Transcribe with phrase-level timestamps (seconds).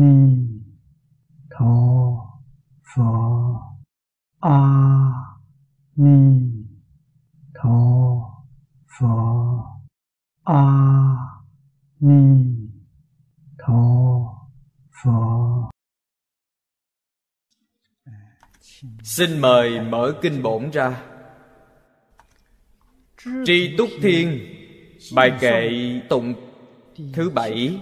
[0.00, 0.14] ni
[1.50, 1.74] tho
[2.90, 3.10] pho.
[4.40, 4.58] A
[5.96, 6.18] ni
[7.54, 7.78] tho
[8.94, 9.14] pho.
[10.44, 10.62] A
[12.00, 12.22] ni
[13.58, 13.82] tho
[15.02, 15.18] pho.
[19.02, 21.02] Xin mời mở kinh bổn ra.
[23.44, 24.38] Tri túc thiên,
[25.14, 25.70] bài kệ
[26.08, 26.34] tụng
[27.12, 27.80] thứ bảy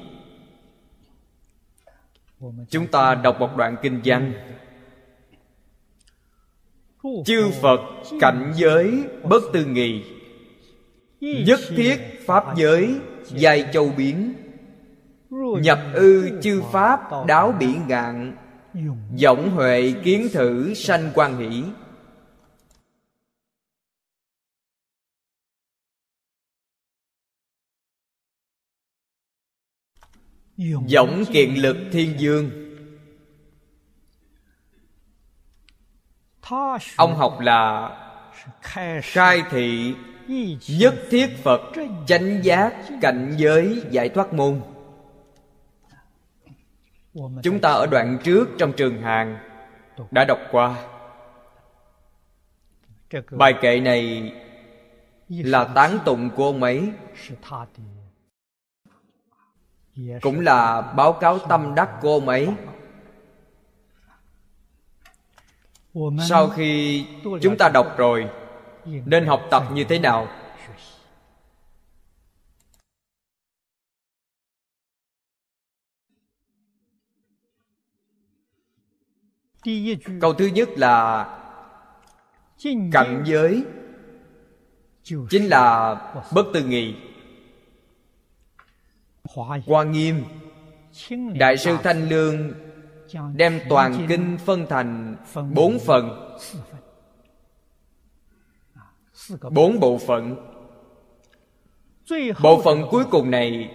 [2.68, 4.32] chúng ta đọc một đoạn kinh văn.
[7.24, 7.80] Chư phật
[8.20, 10.02] cảnh giới bất tư nghị,
[11.20, 14.34] nhất thiết pháp giới dài châu biến.
[15.62, 18.36] Nhập ư chư pháp đáo bỉ ngạn,
[19.14, 21.62] Giọng huệ kiến thử sanh quan hỷ.
[30.56, 32.50] Giọng kiện lực thiên dương.
[36.96, 37.90] Ông học là
[39.02, 39.94] Khai thị
[40.68, 41.60] Nhất thiết Phật
[42.06, 44.60] Chánh giác Cảnh giới Giải thoát môn.
[47.42, 49.38] Chúng ta ở đoạn trước trong trường hàng
[50.10, 50.82] Đã đọc qua.
[53.30, 54.32] Bài kệ này
[55.28, 56.92] Là tán tụng của ông ấy
[60.22, 62.48] cũng là báo cáo tâm đắc của ông ấy
[66.28, 67.04] sau khi
[67.42, 68.30] chúng ta đọc rồi
[68.84, 70.28] nên học tập như thế nào?
[80.20, 81.24] Câu thứ nhất là
[82.92, 83.64] cảnh giới.
[85.02, 85.94] Chính là
[86.34, 86.94] bất tư nghị
[89.44, 90.24] Hoa Nghiêm
[91.34, 92.52] Đại sư Thanh Lương
[93.34, 95.16] Đem toàn kinh phân thành
[95.54, 96.36] bốn phần.
[99.50, 100.36] Bốn bộ phận.
[102.42, 103.70] Bộ phận cuối cùng này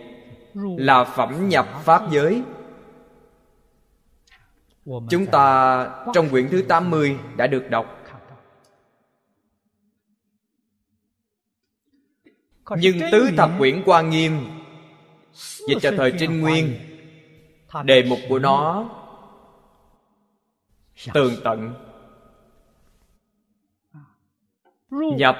[0.54, 2.44] Là phẩm nhập Pháp giới.
[4.86, 7.98] Chúng ta trong quyển thứ 80 đã được đọc.
[12.78, 14.61] Nhưng tứ thập quyển Hoa Nghiêm
[15.68, 16.76] Dịch cho thời Trinh Nguyên
[17.84, 18.90] Đề mục của nó
[21.14, 21.74] Tường tận.
[24.92, 25.38] Nhập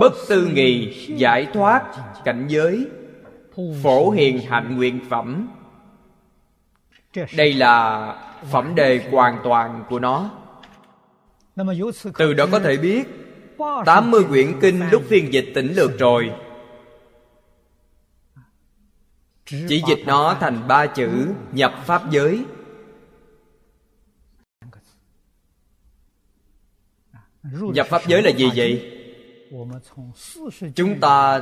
[0.00, 1.82] Bất tư nghì Giải thoát
[2.24, 2.86] Cảnh giới,
[3.82, 5.48] Phổ hiền hạnh nguyện phẩm.
[7.36, 8.12] Đây là
[8.52, 10.30] Phẩm đề hoàn toàn của nó.
[12.18, 13.04] Từ đó có thể biết
[13.84, 16.32] 80 quyển kinh lúc phiên dịch tỉnh lược rồi
[19.46, 22.44] chỉ dịch nó thành ba chữ nhập pháp giới.
[27.52, 28.92] Nhập pháp giới là gì vậy?
[30.74, 31.40] Chúng ta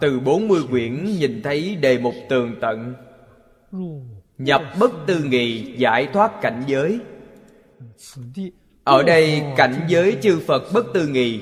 [0.00, 2.94] từ 40 quyển nhìn thấy đề mục tường tận.
[4.38, 7.00] Nhập bất tư nghị, giải thoát cảnh giới.
[8.84, 11.40] Ở đây cảnh giới chư phật bất tư nghị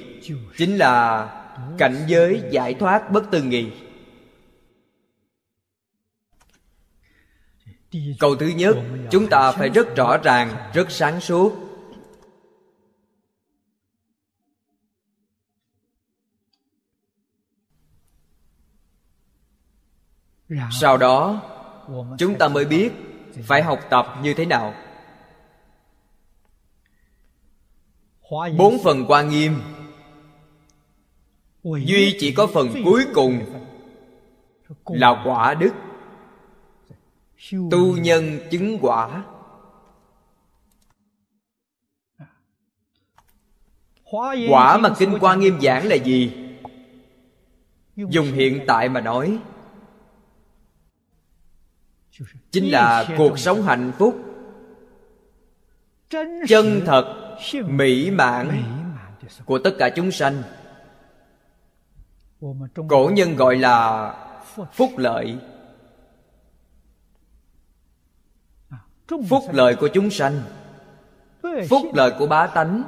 [0.57, 1.27] chính là
[1.79, 3.71] cảnh giới giải thoát bất tư nghị.
[8.19, 8.77] Câu thứ nhất,
[9.11, 11.53] chúng ta phải rất rõ ràng, rất sáng suốt.
[20.71, 21.43] Sau đó,
[22.19, 22.93] chúng ta mới biết
[23.43, 24.75] phải học tập như thế nào.
[28.59, 29.61] Bốn phần quan nghiêm.
[31.63, 33.41] Duy chỉ có phần cuối cùng
[34.87, 35.71] là quả đức
[37.71, 39.25] tu nhân chứng quả.
[44.51, 46.33] Quả mà kinh quan nghiêm giảng là gì?
[47.97, 49.39] Dùng hiện tại mà nói.
[52.51, 54.25] Chính là cuộc sống hạnh phúc.
[56.49, 57.37] Chân thật
[57.67, 58.63] mỹ mãn
[59.45, 60.43] của tất cả chúng sanh.
[62.89, 64.15] Cổ nhân gọi là
[64.73, 65.39] phúc lợi
[69.29, 70.43] phúc lợi của chúng sanh.
[71.69, 72.83] Phúc lợi của bá tánh.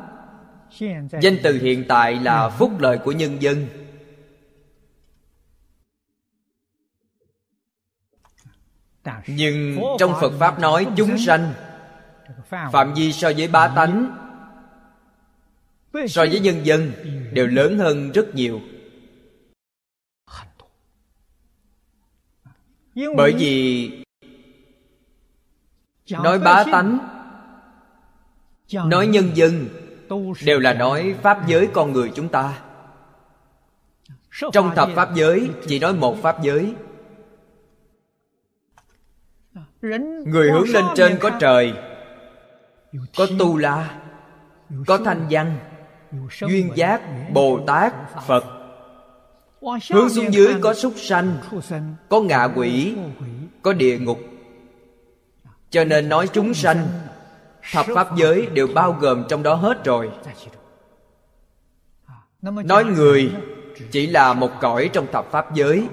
[1.20, 3.66] danh từ hiện tại là phúc lợi của nhân dân.
[9.26, 11.52] Nhưng trong phật pháp nói chúng sanh
[12.72, 14.16] phạm vi so với bá tánh
[16.08, 16.92] so với nhân dân
[17.32, 18.60] đều lớn hơn rất nhiều.
[23.16, 23.90] bởi vì
[26.10, 26.98] nói bá tánh
[28.72, 29.68] nói nhân dân
[30.44, 32.58] đều là nói pháp giới con người chúng ta.
[34.52, 36.74] Trong thập pháp giới chỉ nói một pháp giới.
[40.26, 41.74] Người hướng lên trên có trời
[43.16, 44.00] có tu la
[44.86, 45.58] có thanh văn
[46.40, 47.00] duyên giác
[47.32, 47.94] bồ tát
[48.26, 48.44] phật.
[49.90, 51.36] Hướng xuống dưới có súc sanh
[52.08, 52.96] có ngạ quỷ.
[53.62, 54.18] có địa ngục
[55.70, 56.88] cho nên nói chúng sanh,
[57.72, 60.10] thập pháp giới đều bao gồm trong đó hết rồi.
[62.42, 63.32] Nói người
[63.90, 65.86] chỉ là một cõi trong thập pháp giới.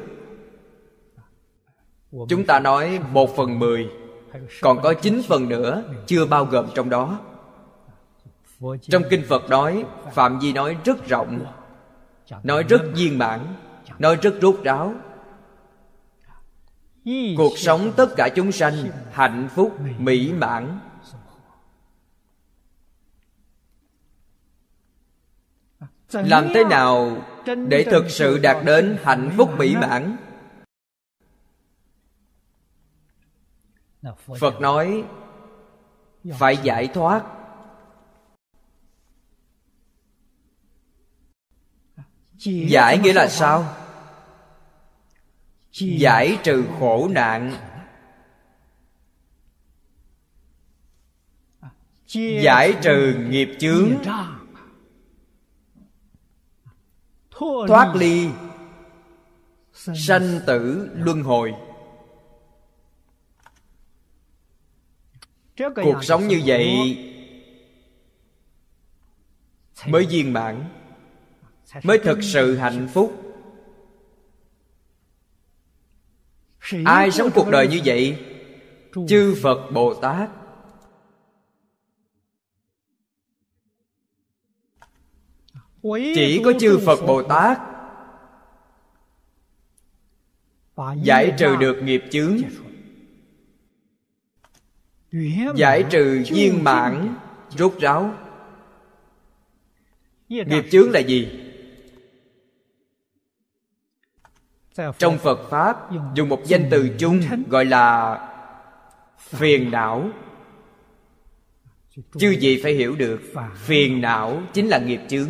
[2.30, 3.90] Chúng ta nói một phần mười,
[4.62, 7.20] còn có chín phần nữa chưa bao gồm trong đó.
[8.82, 11.46] Trong kinh phật nói, phạm vi nói rất rộng,
[12.44, 13.40] nói rất viên mãn,
[14.00, 14.94] nói rất rốt ráo
[17.38, 20.80] cuộc sống tất cả chúng sanh hạnh phúc, mỹ mãn.
[26.12, 27.26] Làm thế nào
[27.68, 30.18] để thực sự đạt đến hạnh phúc, mỹ mãn?
[34.40, 35.04] Phật nói,
[36.40, 37.24] phải giải thoát.
[42.46, 43.77] Giải nghĩa là sao?
[45.80, 47.54] Giải trừ khổ nạn.
[52.44, 53.92] Giải trừ nghiệp chướng.
[57.68, 58.30] thoát ly.
[59.74, 61.54] Sanh tử luân hồi.
[65.58, 66.68] Cuộc sống như vậy
[69.88, 70.70] mới viên mãn
[71.84, 73.27] mới thực sự hạnh phúc
[76.86, 78.20] ai sống cuộc đời như vậy?
[79.08, 80.30] Chư phật bồ tát.
[86.16, 87.60] Chỉ có chư phật bồ tát.
[91.04, 92.38] Giải trừ được nghiệp chướng.
[95.56, 97.16] Giải trừ viên mãn
[97.50, 98.14] rốt ráo.
[100.28, 101.47] Nghiệp chướng là gì
[105.00, 108.20] trong phật pháp dùng một danh từ chung gọi là
[109.20, 110.10] phiền não.
[112.20, 113.22] Chư gì phải hiểu được
[113.56, 115.30] phiền não chính là nghiệp chướng.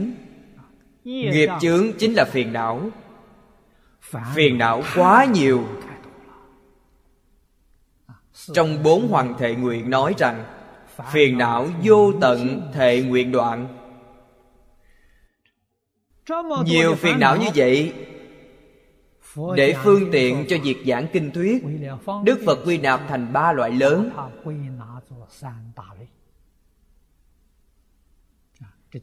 [1.03, 2.89] Nghiệp chướng chính là phiền não.
[4.35, 5.63] Phiền não quá nhiều.
[8.53, 10.45] trong bốn hoàng thệ nguyện nói rằng
[11.11, 13.67] phiền não vô tận thệ nguyện đoạn.
[16.65, 17.94] Nhiều phiền não như vậy
[19.56, 21.63] để phương tiện cho việc giảng kinh thuyết
[22.24, 24.10] đức phật quy nạp thành ba loại lớn.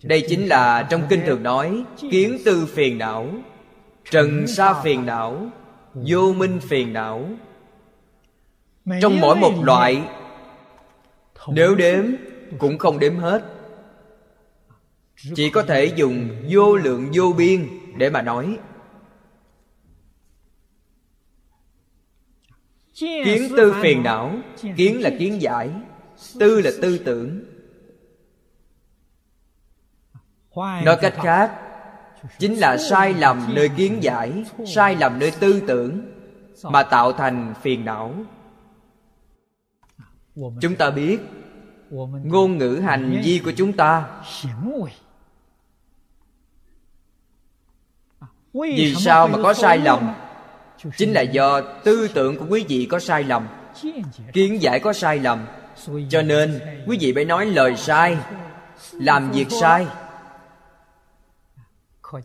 [0.03, 3.29] Đây chính là trong kinh thường nói kiến tư phiền não
[4.11, 5.47] trần sa phiền não
[5.95, 7.29] vô minh phiền não.
[9.01, 10.03] Trong mỗi một loại
[11.49, 12.05] nếu đếm
[12.59, 13.45] cũng không đếm hết.
[15.35, 18.59] Chỉ có thể dùng vô lượng vô biên để mà nói
[22.95, 24.35] kiến tư phiền não
[24.77, 25.71] kiến là kiến giải
[26.39, 27.41] tư là tư tưởng.
[30.57, 31.61] Nói cách khác
[32.39, 36.01] chính là sai lầm nơi kiến giải sai lầm nơi tư tưởng
[36.63, 38.15] mà tạo thành phiền não.
[40.37, 41.19] Chúng ta biết
[42.25, 44.23] ngôn ngữ hành vi của chúng ta.
[48.53, 50.15] Vì sao mà có sai lầm
[50.97, 53.49] chính là do tư tưởng của quý vị có sai lầm.
[54.33, 55.47] kiến giải có sai lầm.
[56.11, 58.17] cho nên quý vị phải nói lời sai
[58.93, 59.87] làm việc sai.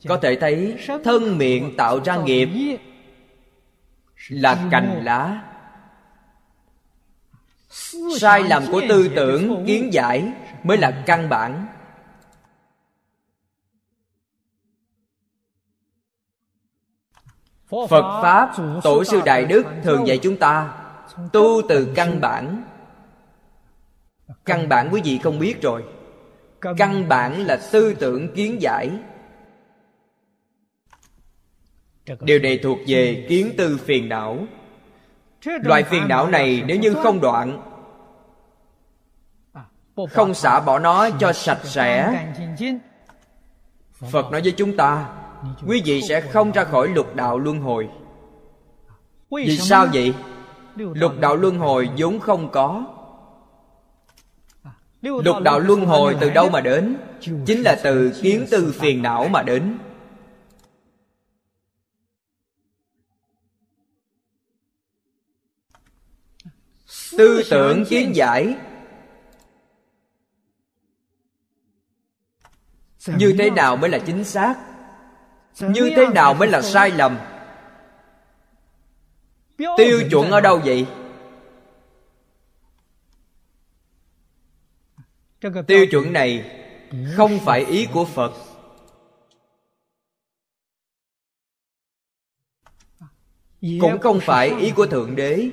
[0.08, 2.50] Có thể thấy thân miệng tạo ra nghiệp
[4.30, 5.42] là cành lá.
[8.20, 10.32] Sai lầm của tư tưởng kiến giải
[10.64, 11.68] mới là căn bản
[17.70, 18.52] phật pháp
[18.84, 20.74] tổ sư đại đức thường dạy chúng ta
[21.34, 22.64] tu từ căn bản.
[24.46, 25.84] Căn bản quý vị không biết rồi.
[26.78, 28.92] Căn bản là tư tưởng kiến giải.
[32.20, 34.38] Điều này thuộc về kiến tư phiền não.
[35.46, 37.62] Loại phiền não này nếu như không đoạn
[40.14, 42.26] không xả bỏ nó cho sạch sẽ.
[44.12, 45.19] Phật nói với chúng ta
[45.68, 47.90] quý vị sẽ không ra khỏi lục đạo luân hồi.
[49.32, 50.14] Vì sao vậy?
[50.76, 52.86] Lục đạo luân hồi vốn không có.
[55.02, 56.98] Lục đạo luân hồi từ đâu mà đến?
[57.20, 59.78] Chính là từ kiến tư phiền não mà đến.
[67.18, 68.56] Tư tưởng kiến giải.
[73.08, 74.69] Như thế nào mới là chính xác?
[75.60, 77.18] Như thế nào mới là sai lầm?
[79.58, 80.88] Tiêu chuẩn ở đâu vậy?
[85.68, 86.56] Tiêu chuẩn này
[87.16, 88.34] không phải ý của phật.
[93.62, 95.50] Cũng không phải ý của thượng đế.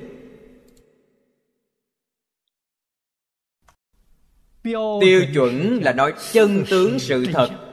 [5.01, 7.66] Tiêu chuẩn là nói chân tướng sự thật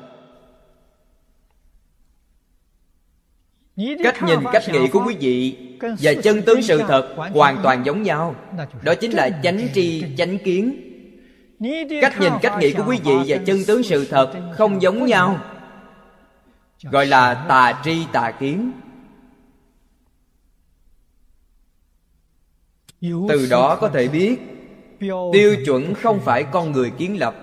[3.76, 8.02] cách nhìn cách nghĩ của quý vị và chân tướng sự thật hoàn toàn giống
[8.02, 8.35] nhau.
[8.83, 10.90] Đó chính là chánh tri chánh kiến.
[12.00, 15.40] Cách nhìn cách nghĩ của quý vị và chân tướng sự thật không giống nhau.
[16.83, 18.73] gọi là tà tri tà kiến.
[23.28, 24.37] Từ đó có thể biết
[25.33, 27.35] tiêu chuẩn không phải con người kiến lập.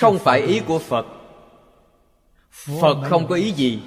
[0.00, 1.06] Không phải ý của phật
[2.52, 3.82] phật không có ý gì.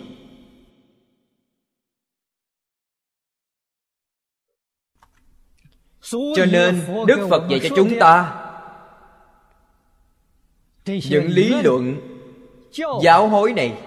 [6.11, 8.41] Cho nên đức phật dạy cho chúng ta
[10.85, 11.95] những lý luận
[13.03, 13.77] giáo hối này.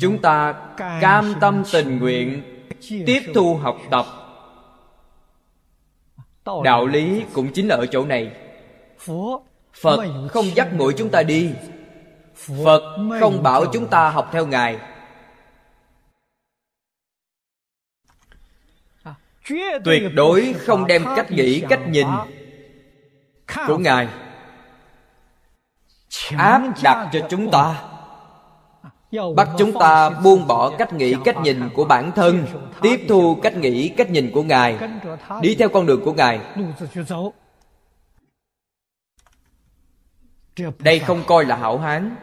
[0.00, 0.52] Chúng ta
[1.00, 2.42] cam tâm tình nguyện
[3.06, 4.06] tiếp thu học tập.
[6.64, 8.32] Đạo lý cũng chính là ở chỗ này.
[9.72, 11.50] Phật không dắt mũi chúng ta đi
[12.36, 12.82] phật
[13.20, 14.78] không bảo chúng ta học theo ngài.
[19.84, 22.06] Tuyệt đối không đem cách nghĩ, cách nhìn
[23.66, 24.08] của ngài.
[26.36, 27.82] Áp đặt cho chúng ta.
[29.36, 32.46] Bắt chúng ta buông bỏ cách nghĩ, cách nhìn của bản thân,
[32.82, 34.78] tiếp thu cách nghĩ, cách nhìn của ngài.
[35.40, 36.40] Đi theo con đường của ngài.
[40.78, 42.16] Đây không coi là hảo hán.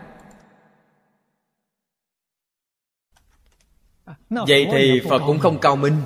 [4.30, 6.02] Vậy thì phật cũng không cao minh.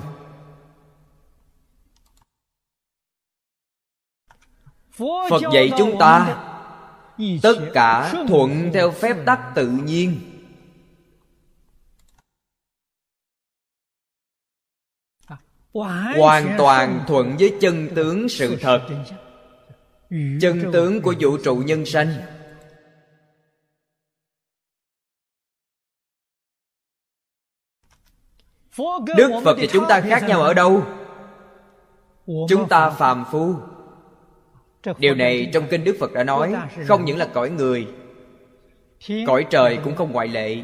[5.30, 6.42] Phật dạy chúng ta
[7.42, 10.20] tất cả thuận theo phép tắc tự nhiên.
[16.16, 18.88] Hoàn toàn thuận với chân tướng sự thật
[20.40, 22.08] chân tướng của vũ trụ nhân sanh.
[29.16, 30.82] Đức phật và chúng ta khác nhau ở đâu?
[32.26, 33.54] Chúng ta phàm phu.
[34.98, 36.54] Điều này trong kinh đức phật đã nói
[36.86, 37.88] không những là cõi người
[39.26, 40.62] cõi trời cũng không ngoại lệ.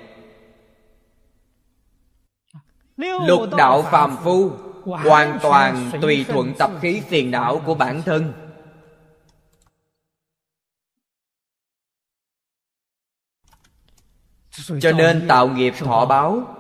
[3.27, 4.51] Lục đạo phàm phu
[4.85, 8.33] hoàn toàn tùy thuận tập khí phiền não của bản thân
[14.80, 16.56] cho nên tạo nghiệp thọ báo.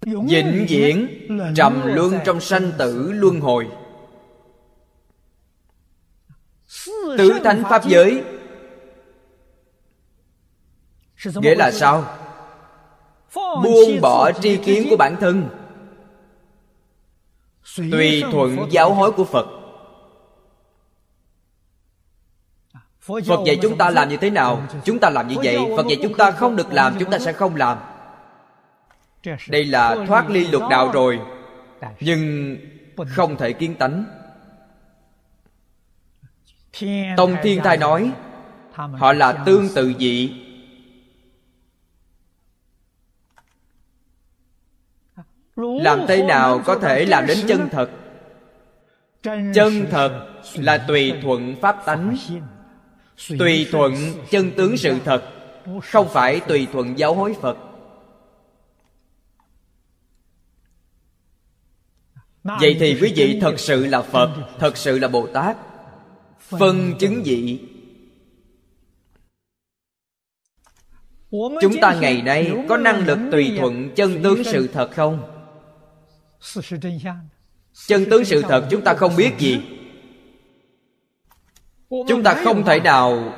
[0.00, 3.68] Vĩnh viễn trầm luân trong sanh tử luân hồi.
[7.18, 8.24] Tứ thánh pháp giới.
[11.24, 12.04] Nghĩa là sao?
[13.34, 15.48] Buông bỏ tri kiến của bản thân.
[17.76, 19.46] Tùy thuận giáo hối của phật
[23.06, 24.62] phật dạy chúng ta làm như thế nào?
[24.84, 27.32] chúng ta làm như vậy phật dạy chúng ta không được làm chúng ta sẽ
[27.32, 27.78] không làm.
[29.48, 31.20] Đây là thoát ly lục đạo rồi
[32.00, 32.56] nhưng
[33.06, 34.04] không thể kiến tánh.
[37.16, 38.12] Tông thiên thai nói
[38.72, 40.42] họ là tương tự dị.
[45.56, 47.90] Làm thế nào có thể làm đến chân thật?
[49.54, 52.16] Chân thật là tùy thuận pháp tánh
[53.38, 53.94] tùy thuận
[54.30, 55.22] chân tướng sự thật
[55.82, 57.56] không phải tùy thuận giáo hối phật.
[62.44, 65.56] Vậy thì quý vị thật sự là phật thật sự là bồ tát.
[66.40, 67.60] Phân chứng dị
[71.60, 75.22] chúng ta ngày nay có năng lực tùy thuận chân tướng sự thật không?
[77.86, 79.60] Chân tướng sự thật chúng ta không biết gì
[81.90, 83.32] chúng ta không thể nào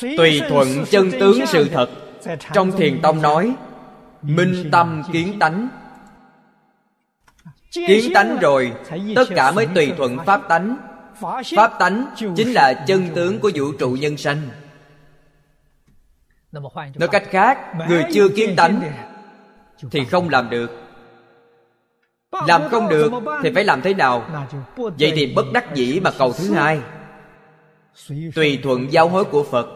[0.00, 1.90] tùy thuận chân tướng sự thật.
[2.52, 3.54] trong thiền tông nói
[4.22, 5.68] minh tâm kiến tánh.
[7.72, 8.72] Kiến tánh rồi
[9.16, 10.76] tất cả mới tùy thuận pháp tánh.
[11.56, 14.48] Pháp tánh chính là chân tướng của vũ trụ nhân sanh.
[16.94, 18.92] Nói cách khác người chưa kiến tánh
[19.90, 20.83] thì không làm được
[22.46, 23.12] làm không được
[23.42, 24.26] thì phải làm thế nào?
[24.76, 26.80] Vậy thì bất đắc dĩ mà cầu thứ hai.
[28.34, 29.66] Tùy thuận giáo hối của phật.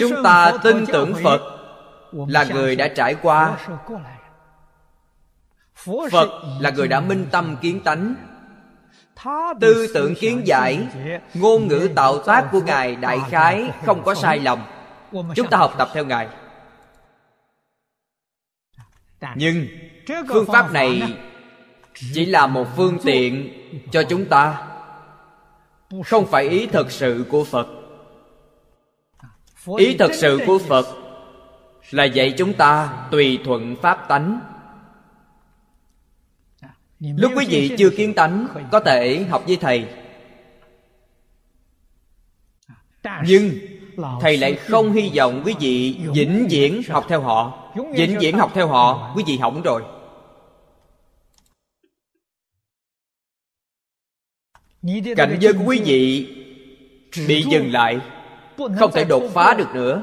[0.00, 1.40] Chúng ta tin tưởng phật
[2.12, 3.58] là người đã trải qua.
[6.10, 6.28] Phật
[6.60, 8.14] là người đã minh tâm kiến tánh.
[9.60, 10.86] Tư tưởng kiến giải,
[11.34, 14.62] ngôn ngữ tạo tác của ngài đại khái không có sai lầm.
[15.34, 16.28] Chúng ta học tập theo ngài
[19.36, 19.66] nhưng
[20.28, 21.02] phương pháp này
[22.12, 23.52] chỉ là một phương tiện
[23.90, 24.68] cho chúng ta.
[26.04, 27.66] Không phải ý thật sự của phật.
[29.78, 30.86] Ý thật sự của phật
[31.90, 34.40] là dạy chúng ta tùy thuận pháp tánh.
[36.98, 39.88] Lúc quý vị chưa kiến tánh có thể học với thầy.
[43.24, 43.50] Nhưng
[44.20, 47.68] thầy lại không hy vọng quý vị vĩnh viễn học theo họ.
[47.94, 49.82] Vĩnh viễn học theo họ, quý vị hỏng rồi.
[55.16, 56.28] Cảnh giới của quý vị
[57.28, 58.00] bị dừng lại.
[58.78, 60.02] Không thể đột phá được nữa.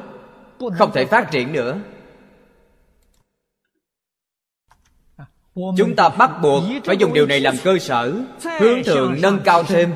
[0.78, 1.80] Không thể phát triển nữa.
[5.56, 8.22] Chúng ta bắt buộc phải dùng điều này làm cơ sở,
[8.60, 9.94] hướng thượng, nâng cao thêm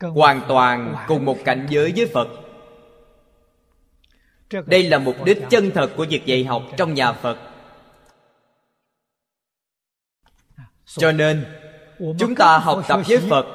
[0.00, 2.28] hoàn toàn cùng một cảnh giới với phật.
[4.66, 7.38] Đây là mục đích chân thật của việc dạy học trong nhà phật.
[10.86, 11.44] Cho nên
[12.18, 13.46] chúng ta học tập với phật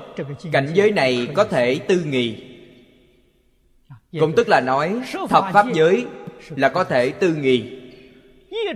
[0.52, 2.52] cảnh giới này có thể tư nghì
[4.20, 6.06] cũng tức là nói thập pháp giới
[6.50, 7.82] là có thể tư nghì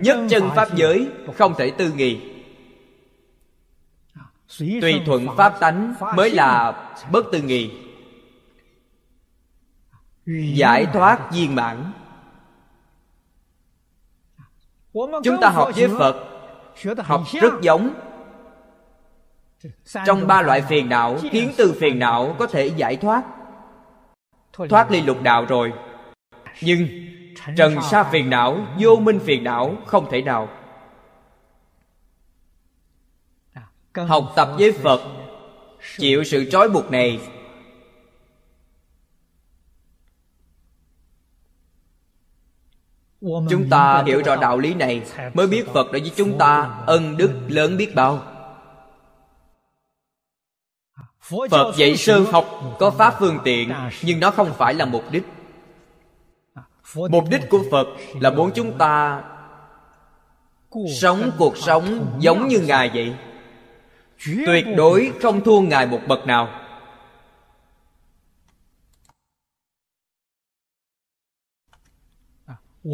[0.02, 2.35] nhất chân pháp giới không thể tư nghì
[4.82, 6.74] tùy thuận pháp tánh mới là
[7.12, 7.72] bất tư nghị
[10.54, 11.92] giải thoát viên mãn.
[15.24, 16.16] Chúng ta học với phật,
[16.98, 17.94] học rất giống.
[20.06, 23.24] Trong ba loại phiền não, kiến từ phiền não có thể giải thoát.
[24.70, 25.74] Thoát ly lục đạo rồi.
[26.62, 26.88] Nhưng
[27.58, 30.50] trần sa phiền não, vô minh phiền não không thể nào.
[34.04, 35.02] Học tập với phật
[35.98, 37.20] chịu sự trói buộc này.
[43.22, 45.02] Chúng ta hiểu rõ đạo lý này
[45.34, 48.24] mới biết phật đối với chúng ta ân đức lớn biết bao.
[51.50, 52.46] Phật dạy sơ học
[52.80, 55.24] có pháp phương tiện nhưng nó không phải là mục đích.
[56.96, 57.88] Mục đích của phật
[58.20, 59.24] là muốn chúng ta
[61.02, 63.16] sống cuộc sống giống như ngài vậy
[64.24, 66.62] tuyệt đối không thua ngài một bậc nào.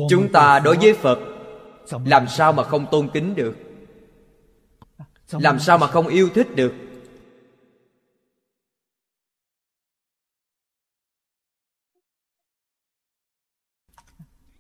[0.10, 1.20] Chúng ta đối với phật
[2.06, 3.56] làm sao mà không tôn kính được?
[5.32, 6.74] Làm sao mà không yêu thích được?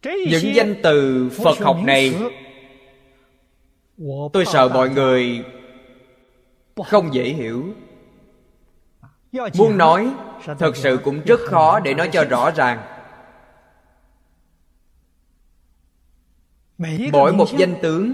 [0.03, 2.15] Những danh từ phật học này
[4.33, 5.43] tôi sợ mọi người
[6.85, 7.73] không dễ hiểu.
[9.57, 10.13] Muốn nói,
[10.59, 12.87] thật sự cũng rất khó để nói cho rõ ràng.
[17.11, 18.13] Mỗi một danh tướng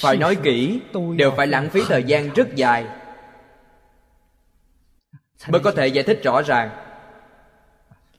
[0.00, 0.80] phải nói kỹ,
[1.16, 2.86] đều phải lãng phí thời gian rất dài
[5.48, 6.70] mới có thể giải thích rõ ràng.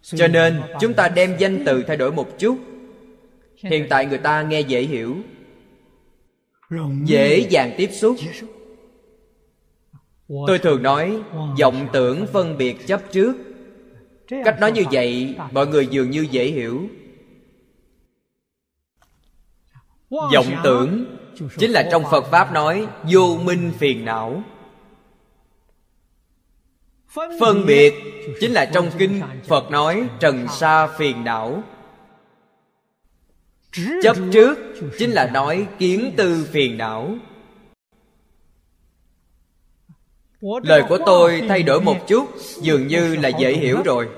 [0.02, 2.58] Cho nên, chúng ta đem danh từ thay đổi một chút.
[3.58, 5.16] Hiện tại người ta nghe dễ hiểu
[7.04, 8.16] dễ dàng tiếp xúc.
[10.48, 11.22] Tôi thường nói
[11.60, 13.36] vọng tưởng phân biệt chấp trước.
[14.46, 16.88] Cách nói như vậy mọi người dường như dễ hiểu.
[20.10, 21.06] Vọng tưởng
[21.58, 24.44] chính là trong phật pháp nói vô minh phiền não.
[27.40, 27.94] Phân biệt
[28.40, 31.64] chính là trong kinh phật nói trần sa phiền não
[34.02, 34.58] chấp trước
[34.98, 37.16] chính là nói kiến tư phiền não.
[40.42, 42.28] Lời của tôi thay đổi một chút,
[42.62, 44.10] dường như là dễ hiểu rồi.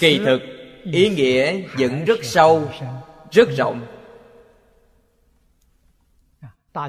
[0.00, 0.40] Kỳ thực,
[0.92, 2.68] ý nghĩa vẫn rất sâu,
[3.30, 3.86] rất rộng.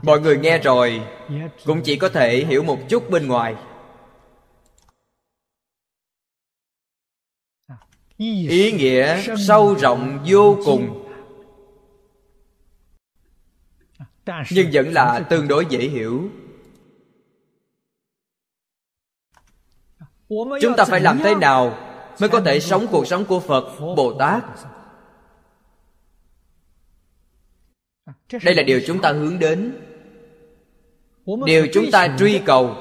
[0.04, 1.02] Mọi người nghe rồi,
[1.66, 3.56] cũng chỉ có thể hiểu một chút bên ngoài.
[8.18, 11.11] Ý nghĩa sâu rộng vô cùng.
[14.26, 16.30] Nhưng vẫn là tương đối dễ hiểu.
[20.62, 21.78] Chúng ta phải làm thế nào
[22.20, 24.44] mới có thể sống cuộc sống của phật bồ tát
[28.44, 29.78] đây là điều chúng ta hướng đến.
[31.46, 32.76] Điều chúng ta truy cầu.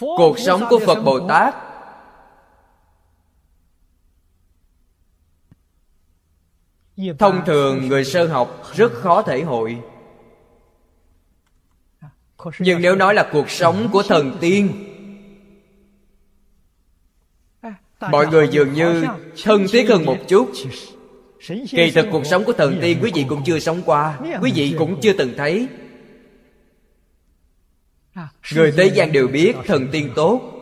[0.00, 1.54] Cuộc sống của phật bồ tát
[7.18, 9.78] thông thường người sơ học rất khó thể hội.
[12.58, 14.86] Nhưng nếu nói là cuộc sống của thần tiên
[18.00, 19.04] mọi người dường như
[19.42, 20.52] thân thiết hơn một chút.
[21.70, 24.18] Kỳ thực cuộc sống của thần tiên quý vị cũng chưa sống qua.
[24.42, 25.68] Quý vị cũng chưa từng thấy.
[28.54, 30.52] Người thế gian đều biết thần tiên tốt.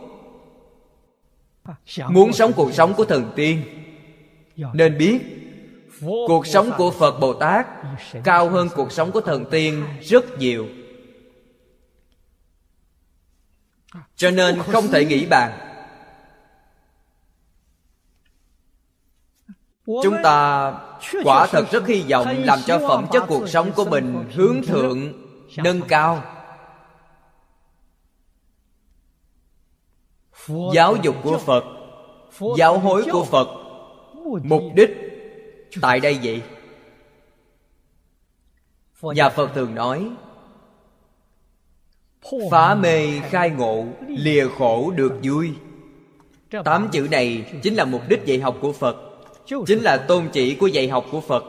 [2.09, 3.61] Muốn sống cuộc sống của thần tiên
[4.73, 5.19] nên biết
[6.05, 7.67] cuộc sống của phật bồ tát
[8.23, 10.67] cao hơn cuộc sống của thần tiên rất nhiều.
[14.15, 15.59] Cho nên không thể nghĩ bàn.
[19.85, 20.71] Chúng ta
[21.23, 25.13] quả thật rất hy vọng làm cho phẩm chất cuộc sống của mình hướng thượng,
[25.57, 26.23] nâng cao.
[30.73, 31.63] Giáo dục của phật,
[32.57, 33.47] giáo hối của phật,
[34.43, 35.14] mục đích
[35.81, 36.41] tại đây vậy?
[39.01, 40.09] Nhà phật thường nói
[42.51, 45.53] phá mê khai ngộ lìa khổ được vui.
[46.65, 48.97] Tám chữ này chính là mục đích dạy học của phật
[49.67, 51.43] chính là tôn chỉ của dạy học của phật.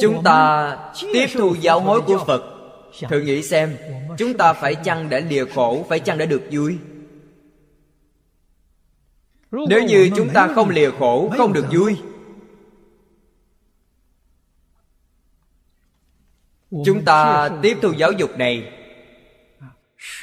[0.00, 0.76] Chúng ta
[1.12, 2.42] tiếp thu giáo hối của phật.
[3.08, 3.76] Thử nghĩ xem
[4.18, 6.78] chúng ta phải chăng đã lìa khổ phải chăng đã được vui
[9.50, 11.96] nếu như chúng ta không lìa khổ không được vui.
[16.84, 18.72] chúng ta tiếp thu giáo dục này.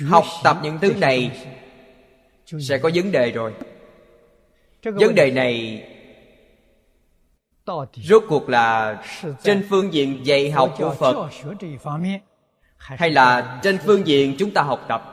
[0.07, 1.47] Học tập những thứ này
[2.59, 3.53] sẽ có vấn đề rồi.
[4.83, 5.83] Vấn đề này
[7.95, 8.97] rốt cuộc là
[9.43, 11.29] trên phương diện dạy học của phật
[12.77, 15.12] hay là trên phương diện chúng ta học tập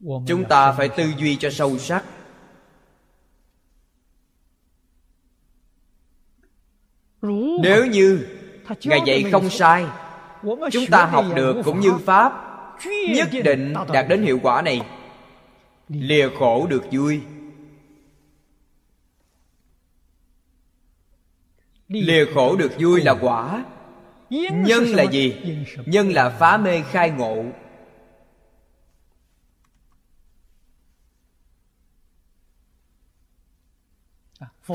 [0.00, 2.04] chúng ta phải tư duy cho sâu sắc.
[7.62, 8.26] Nếu như
[8.84, 9.86] ngài dạy không sai
[10.72, 12.32] chúng ta học được cũng như pháp.
[13.14, 14.80] Nhất định đạt đến hiệu quả này.
[15.88, 17.20] Lìa khổ được vui.
[21.88, 23.64] Lìa khổ được vui là quả.
[24.30, 25.34] Nhân là gì?
[25.86, 27.44] nhân là phá mê khai ngộ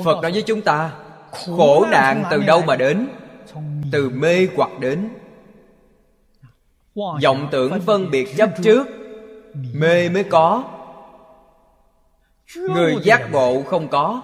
[0.04, 0.92] phật nói với chúng ta
[1.32, 3.08] khổ nạn từ đâu mà đến?
[3.92, 5.10] từ mê hoặc đến.
[6.96, 8.88] Vọng tưởng phân biệt chấp trước
[9.74, 10.64] mê mới có.
[12.56, 14.22] Người giác ngộ không có.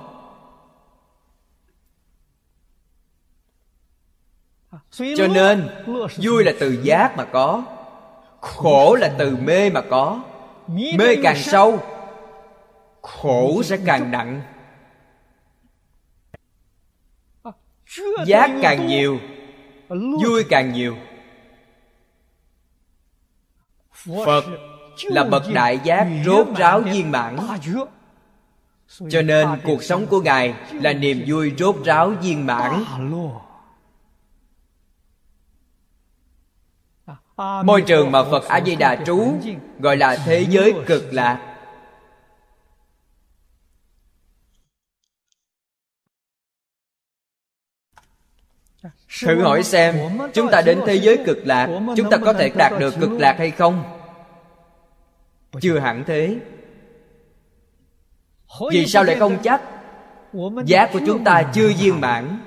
[4.91, 5.69] Cho nên
[6.17, 7.63] vui là từ giác mà có
[8.41, 10.23] khổ là từ mê mà có.
[10.97, 11.79] Mê càng sâu
[13.01, 14.41] khổ sẽ càng nặng
[18.25, 19.19] giác càng nhiều
[20.23, 20.97] vui càng nhiều.
[24.25, 24.43] Phật
[25.03, 27.37] là bậc đại giác rốt ráo viên mãn.
[29.09, 32.83] cho nên cuộc sống của ngài là niềm vui rốt ráo viên mãn.
[37.65, 39.33] môi trường mà phật a di đà trú
[39.79, 41.50] gọi là thế giới cực lạc
[49.19, 49.95] thử hỏi xem
[50.33, 53.35] chúng ta đến thế giới cực lạc chúng ta có thể đạt được cực lạc
[53.37, 53.83] hay không?
[55.61, 56.37] Chưa hẳn thế.
[58.71, 59.61] Vì sao lại không chắc
[60.65, 62.39] giác của chúng ta chưa viên mãn.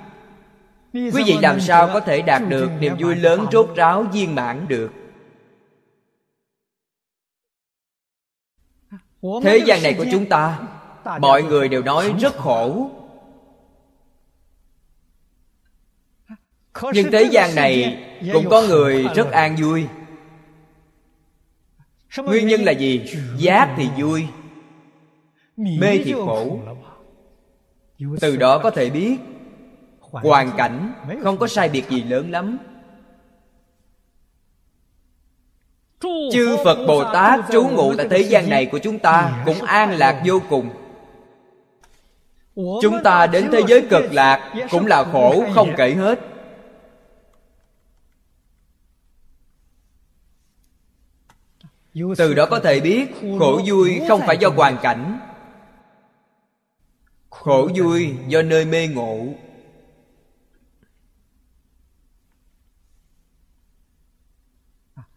[0.92, 4.68] Quý vị làm sao có thể đạt được niềm vui lớn rốt ráo viên mãn
[4.68, 4.90] được?
[9.42, 10.58] Thế gian này của chúng ta
[11.20, 12.90] mọi người đều nói rất khổ
[16.92, 19.86] nhưng thế gian này cũng có người rất an vui.
[22.16, 23.02] Nguyên nhân là gì?
[23.38, 24.26] giác thì vui.
[25.56, 26.58] Mê thì khổ.
[28.20, 29.16] từ đó có thể biết
[29.98, 32.58] hoàn cảnh không có sai biệt gì lớn lắm.
[36.32, 39.98] Chư phật bồ tát trú ngụ tại thế gian này của chúng ta cũng an
[39.98, 40.70] lạc vô cùng.
[42.82, 46.33] Chúng ta đến thế giới cực lạc cũng là khổ không kể hết
[52.16, 53.06] từ đó có thể biết
[53.38, 55.18] khổ vui không phải do hoàn cảnh.
[57.30, 59.26] Khổ vui do nơi mê ngộ.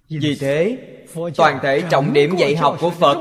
[0.10, 0.78] Vì thế,
[1.36, 3.18] toàn thể trọng điểm dạy học của phật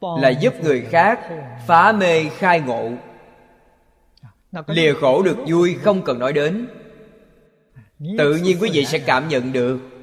[0.00, 1.20] là giúp người khác
[1.66, 2.90] phá mê khai ngộ.
[4.66, 6.68] Lìa khổ được vui không cần nói đến.
[8.18, 9.95] Tự nhiên quý vị sẽ cảm nhận được.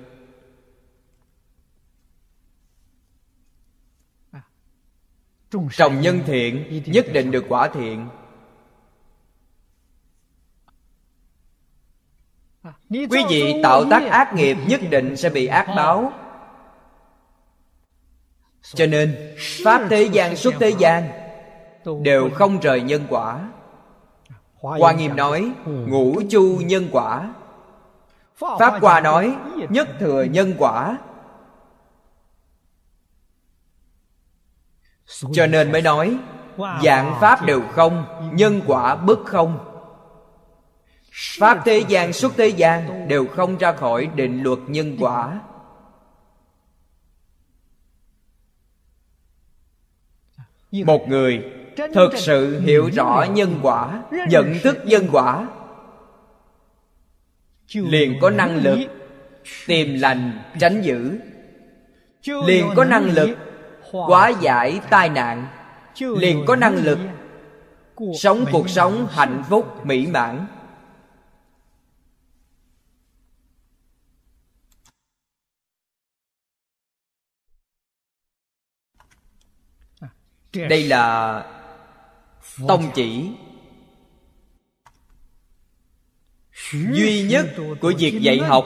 [5.72, 8.08] Trồng nhân thiện nhất định được quả thiện.
[12.90, 16.14] Quý vị tạo tác ác nghiệp nhất định sẽ bị ác báo.
[18.62, 21.10] Cho nên pháp thế gian xuất thế gian
[22.02, 23.50] đều không rời nhân quả.
[24.62, 27.34] Hoa nghiêm nói ngũ chu nhân quả.
[28.36, 29.36] Pháp hoa nói
[29.70, 30.98] nhất thừa nhân quả
[35.34, 36.18] cho nên mới nói
[36.58, 39.60] dạng pháp đều không, nhân quả bất không.
[41.40, 45.40] Pháp thế gian xuất thế gian đều không ra khỏi định luật nhân quả.
[50.72, 51.44] Một người
[51.94, 55.48] thực sự hiểu rõ nhân quả, nhận thức nhân quả,
[57.74, 58.80] liền có năng lực
[59.68, 61.20] tìm lành, tránh dữ
[62.46, 63.38] liền có năng lực
[63.94, 65.48] hóa giải tai nạn
[66.00, 67.00] liền có năng lực
[68.20, 70.48] sống cuộc sống hạnh phúc mỹ mãn.
[80.54, 81.46] Đây là
[82.68, 83.32] tông chỉ
[86.72, 87.46] duy nhất
[87.82, 88.66] của việc dạy học.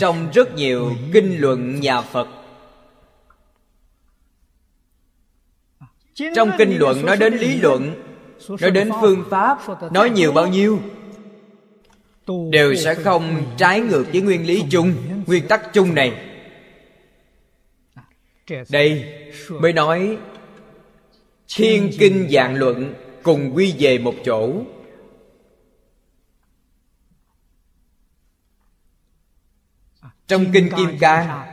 [0.00, 2.39] Trong rất nhiều kinh luận nhà phật
[6.34, 8.02] trong kinh luận nói đến lý luận
[8.60, 9.58] nói đến phương pháp
[9.92, 10.80] nói nhiều bao nhiêu
[12.50, 14.94] đều sẽ không trái ngược với nguyên lý chung
[15.26, 16.26] nguyên tắc chung này.
[18.68, 19.14] Đây
[19.50, 20.18] mới nói
[21.56, 24.52] thiên kinh dạng luận cùng quy về một chỗ.
[30.26, 31.46] Trong kinh kim cang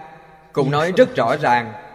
[0.54, 1.87] cũng nói rất rõ ràng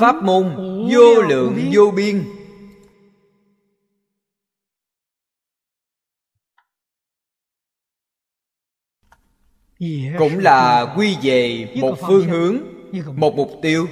[0.00, 0.56] pháp môn
[0.92, 2.24] vô lượng vô biên.
[10.18, 12.56] Cũng là quy về một phương hướng
[13.16, 13.86] một mục tiêu.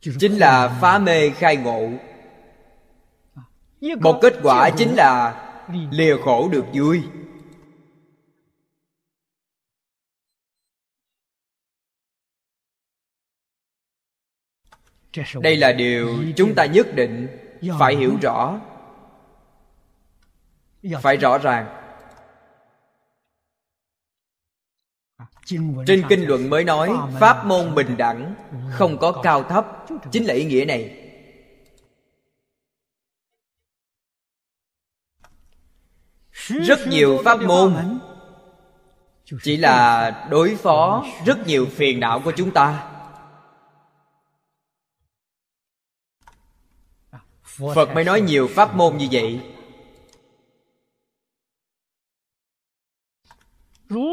[0.00, 1.90] Chính là phá mê khai ngộ.
[4.00, 5.40] Một kết quả chính là
[5.90, 7.02] lìa khổ được vui
[15.40, 17.28] đây là điều chúng ta nhất định
[17.78, 18.60] phải hiểu rõ.
[21.02, 21.80] Phải rõ ràng.
[25.86, 28.34] Trên kinh luận mới nói, pháp môn bình đẳng
[28.70, 29.86] không có cao thấp.
[30.10, 31.00] Chính là ý nghĩa này.
[36.42, 37.98] Rất nhiều pháp môn
[39.42, 42.93] chỉ là đối phó rất nhiều phiền não của chúng ta.
[47.58, 49.40] Phật mới nói nhiều pháp môn như vậy.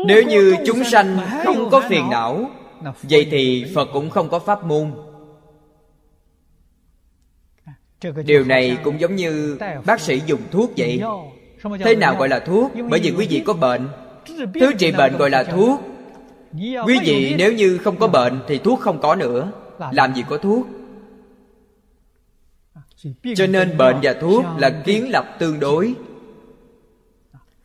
[0.07, 2.49] Nếu như chúng sanh không có phiền não
[3.03, 4.91] vậy thì phật cũng không có pháp môn.
[8.25, 11.01] Điều này cũng giống như bác sĩ dùng thuốc vậy.
[11.79, 12.71] thế nào gọi là thuốc?
[12.89, 13.87] bởi vì quý vị có bệnh.
[14.53, 15.81] Thứ trị bệnh gọi là thuốc.
[16.85, 19.51] quý vị nếu như không có bệnh thì thuốc không có nữa.
[19.91, 20.67] Làm gì có thuốc
[23.35, 25.95] cho nên bệnh và thuốc là kiến lập tương đối.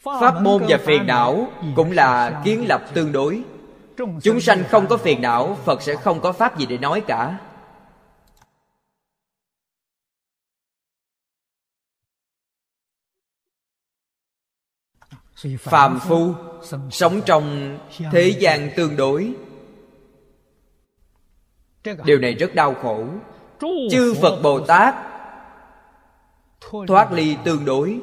[0.00, 3.42] Pháp môn và phiền não cũng là kiến lập tương đối.
[4.22, 7.38] Chúng sanh không có phiền não phật sẽ không có pháp gì để nói cả.
[15.58, 16.34] Phàm phu
[16.90, 17.78] sống trong
[18.12, 19.32] thế gian tương đối.
[22.04, 23.04] Điều này rất đau khổ.
[23.90, 24.94] Chư phật bồ tát
[26.86, 27.98] thoát ly tương đối.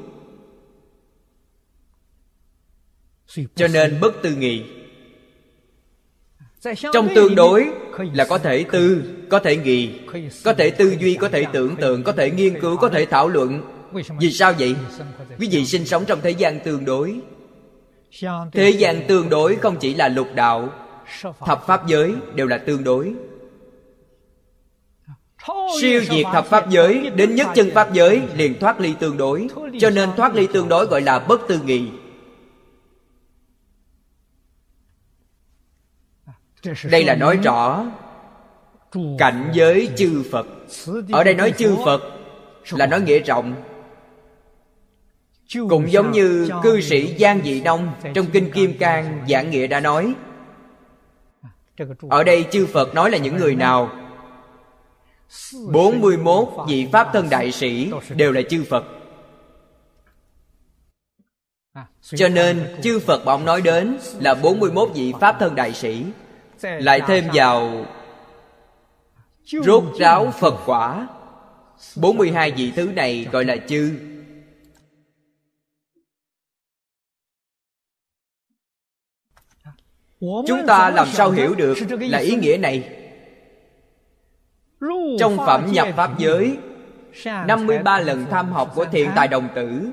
[3.55, 4.63] Cho nên bất tư nghị.
[6.93, 7.67] Trong tương đối
[8.13, 9.99] là có thể tư có thể nghị
[10.43, 13.27] có thể tư duy có thể tưởng tượng có thể nghiên cứu có thể thảo
[13.27, 13.61] luận.
[14.19, 14.75] Vì sao vậy?
[15.39, 17.19] quý vị sinh sống trong thế gian tương đối.
[18.51, 20.69] Thế gian tương đối không chỉ là lục đạo
[21.45, 23.13] thập pháp giới đều là tương đối
[25.81, 29.47] siêu diệt thập pháp giới đến nhất chân pháp giới liền thoát ly tương đối.
[29.79, 31.89] Cho nên thoát ly tương đối gọi là bất tư nghị.
[36.83, 37.85] Đây là nói rõ
[39.17, 40.47] cảnh giới chư phật.
[41.11, 42.03] Ở đây nói chư phật
[42.71, 43.55] là nói nghĩa rộng.
[45.69, 49.79] Cũng giống như cư sĩ giang dị nông trong kinh kim cang giảng nghĩa đã
[49.79, 50.13] nói
[52.09, 54.02] ở đây chư phật nói là những người nào
[55.71, 58.83] 41 vị Pháp thân đại sĩ đều là chư Phật.
[62.01, 66.05] Cho nên, chư Phật bọn nói đến là 41 vị Pháp thân đại sĩ.
[66.61, 67.85] Lại thêm vào
[69.45, 71.07] Rốt ráo Phật quả.
[71.95, 73.91] 42 vị thứ này gọi là chư.
[80.19, 83.02] Chúng ta làm sao hiểu được là ý nghĩa này?
[85.19, 86.57] Trong phẩm nhập Pháp giới
[87.25, 89.89] 53 lần tham học của thiện tài đồng tử.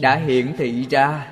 [0.00, 1.30] Đã hiển thị ra.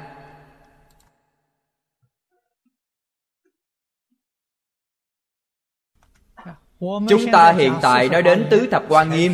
[6.80, 9.32] Chúng ta hiện tại nói đến Tứ Thập Quan Nghiêm.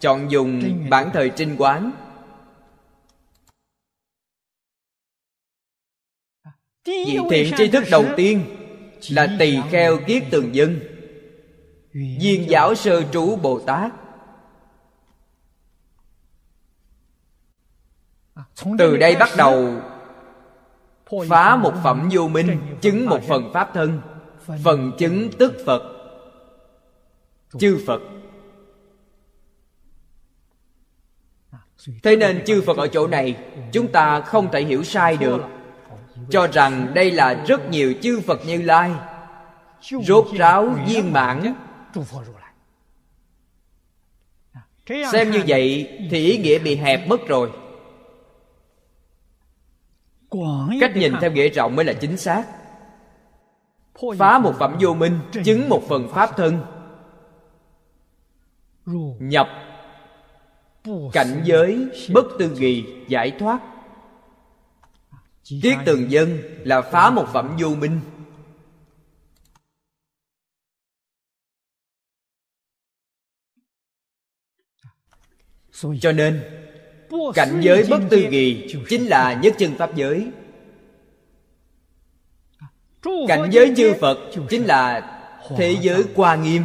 [0.00, 1.90] Chọn dùng bản thời trinh quán.
[6.84, 8.44] Vị thiện tri thức đầu tiên
[9.08, 10.95] Là tỳ kheo kiết tường dân
[11.96, 13.92] Duyên giáo sơ trú Bồ Tát.
[18.78, 19.74] Từ đây bắt đầu,
[21.28, 24.00] Phá một phẩm vô minh, Chứng một phần Pháp thân,
[24.64, 25.82] Phần chứng tức Phật,
[27.58, 28.00] Chư Phật.
[32.02, 33.36] Thế nên chư Phật ở chỗ này,
[33.72, 35.42] Chúng ta không thể hiểu sai được,
[36.30, 38.92] Cho rằng đây là rất nhiều chư Phật như Lai,
[39.80, 41.54] Rốt ráo viên mãn
[45.12, 47.50] xem như vậy thì ý nghĩa bị hẹp mất rồi.
[50.80, 52.44] Cách nhìn theo nghĩa rộng mới là chính xác.
[54.18, 56.60] Phá một phẩm vô minh chứng một phần pháp thân.
[59.18, 59.48] Nhập.
[61.12, 63.58] Cảnh giới bất tư nghì giải thoát.
[65.62, 68.00] Tiết tường dân là phá một phẩm vô minh
[76.00, 76.40] cho nên
[77.34, 80.30] cảnh giới bất tư nghì chính là nhất chân pháp giới.
[83.28, 84.18] Cảnh giới chư phật
[84.50, 85.12] chính là
[85.56, 86.62] thế giới qua nghiêm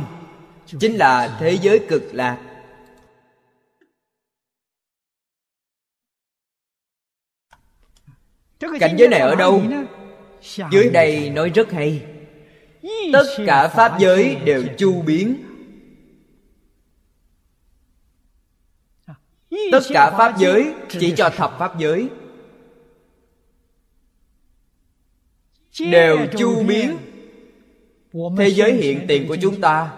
[0.79, 2.37] chính là thế giới cực lạc.
[8.79, 9.63] Cảnh giới này ở đâu?
[10.71, 12.01] dưới đây nói rất hay.
[13.13, 15.50] Tất cả pháp giới đều chu biến
[19.71, 22.09] tất cả pháp giới chỉ cho thập pháp giới.
[25.79, 26.97] Đều chu biến
[28.37, 29.89] thế giới hiện tiền của chúng ta.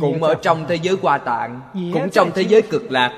[0.00, 3.12] Cũng ở trong thế giới qua tạng cũng trong thế giới cực lạc.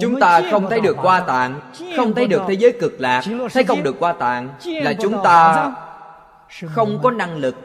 [0.00, 1.60] Chúng ta không thấy được qua tạng
[1.96, 3.22] không thấy được thế giới cực lạc.
[3.52, 5.72] Thấy không được qua tạng là chúng ta
[6.66, 7.56] không có năng lực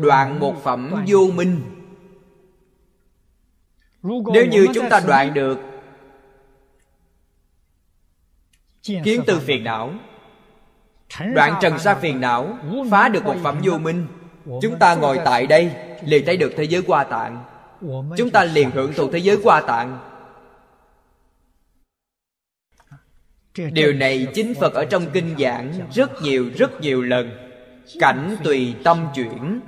[0.00, 1.75] đoạn một phẩm vô minh
[4.32, 5.58] nếu như chúng ta đoạn được
[9.04, 9.92] kiến từ phiền não
[11.34, 12.58] đoạn trần sa phiền não
[12.90, 14.06] phá được một phẩm vô minh.
[14.62, 15.70] chúng ta ngồi tại đây
[16.04, 17.44] liền thấy được thế giới qua tạng.
[18.16, 19.98] chúng ta liền hưởng thụ thế giới qua tạng.
[23.72, 27.30] Điều này chính phật ở trong kinh giảng rất nhiều rất nhiều lần.
[28.00, 29.60] Cảnh tùy tâm chuyển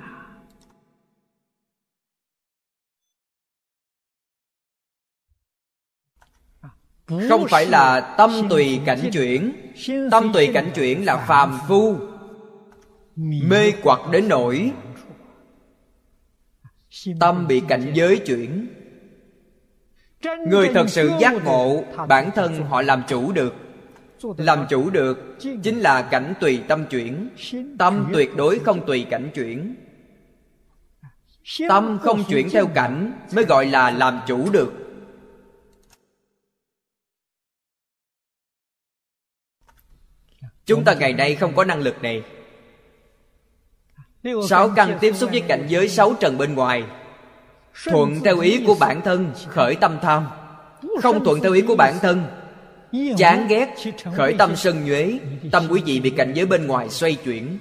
[7.29, 9.51] không phải là tâm tùy cảnh chuyển.
[10.11, 11.95] Tâm tùy cảnh chuyển là phàm phu.
[13.15, 14.71] Mê quật đến nỗi
[17.19, 18.67] tâm bị cảnh giới chuyển.
[20.47, 23.55] Người thật sự giác ngộ, bản thân họ làm chủ được.
[24.37, 27.29] Làm chủ được chính là cảnh tùy tâm chuyển.
[27.79, 29.75] Tâm tuyệt đối không tùy cảnh chuyển.
[31.69, 34.73] Tâm không chuyển theo cảnh mới gọi là làm chủ được.
[40.69, 42.23] Chúng ta ngày nay không có năng lực này.
[44.49, 46.83] Sáu căn tiếp xúc với cảnh giới sáu trần bên ngoài.
[47.85, 50.27] Thuận theo ý của bản thân, khởi tâm tham.
[51.01, 52.23] Không thuận theo ý của bản thân,
[53.17, 53.75] chán ghét,
[54.15, 55.19] khởi tâm sân nhuế,
[55.51, 57.57] tâm quý vị bị cảnh giới bên ngoài xoay chuyển.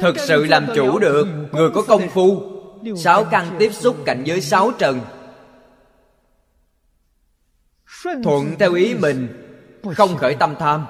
[0.00, 2.42] Thực sự làm chủ được, người có công phu.
[2.96, 5.00] Sáu căn tiếp xúc cảnh giới sáu trần
[8.24, 9.28] thuận theo ý mình
[9.96, 10.86] không khởi tâm tham.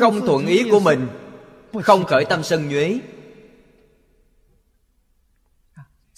[0.00, 1.08] không thuận ý của mình
[1.82, 3.00] không khởi tâm sân nhuế.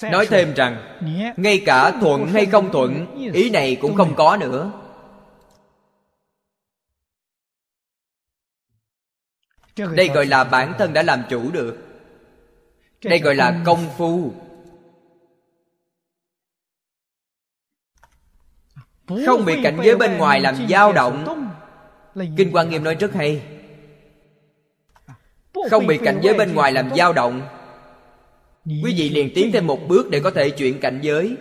[0.02, 0.98] Nói thêm rằng
[1.36, 4.72] ngay cả thuận hay không thuận ý này cũng không có nữa.
[9.76, 11.78] Đây gọi là bản thân đã làm chủ được.
[13.04, 14.32] Đây gọi là công phu
[19.26, 21.48] không bị cảnh giới bên ngoài làm dao động.
[22.36, 23.42] Kinh quan nghiêm nói rất hay.
[25.70, 27.42] Không bị cảnh giới bên ngoài làm dao động.
[28.64, 31.36] Quý vị liền tiến thêm một bước để có thể chuyển cảnh giới.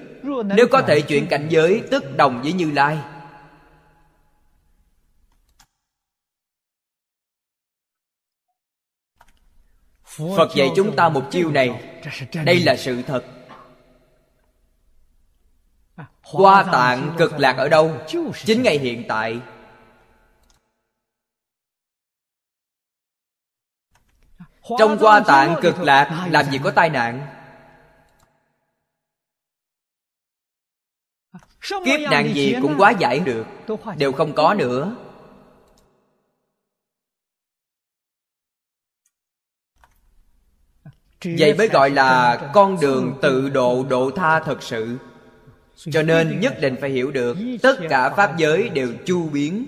[0.46, 2.98] Nếu có thể chuyển cảnh giới tức đồng với như lai.
[10.38, 11.72] Phật dạy chúng ta một chiêu này.
[12.46, 13.24] đây là sự thật
[16.32, 17.98] Hoa tạng cực lạc ở đâu?
[18.46, 19.40] Chính ngày hiện tại.
[24.80, 27.28] Trong hoa tạng cực lạc Làm gì có tai nạn?
[31.86, 33.46] Kiếp nạn gì cũng quá giải được.
[33.98, 34.96] Đều không có nữa.
[41.40, 44.98] Vậy mới gọi là con đường tự độ độ tha thật sự
[45.86, 49.66] cho nên nhất định phải hiểu được tất cả pháp giới đều chu biến.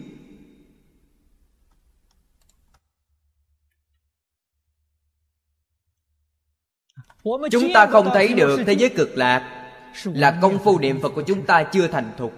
[7.52, 9.70] Chúng ta không thấy được thế giới cực lạc
[10.04, 12.34] là công phu niệm phật của chúng ta chưa thành thục.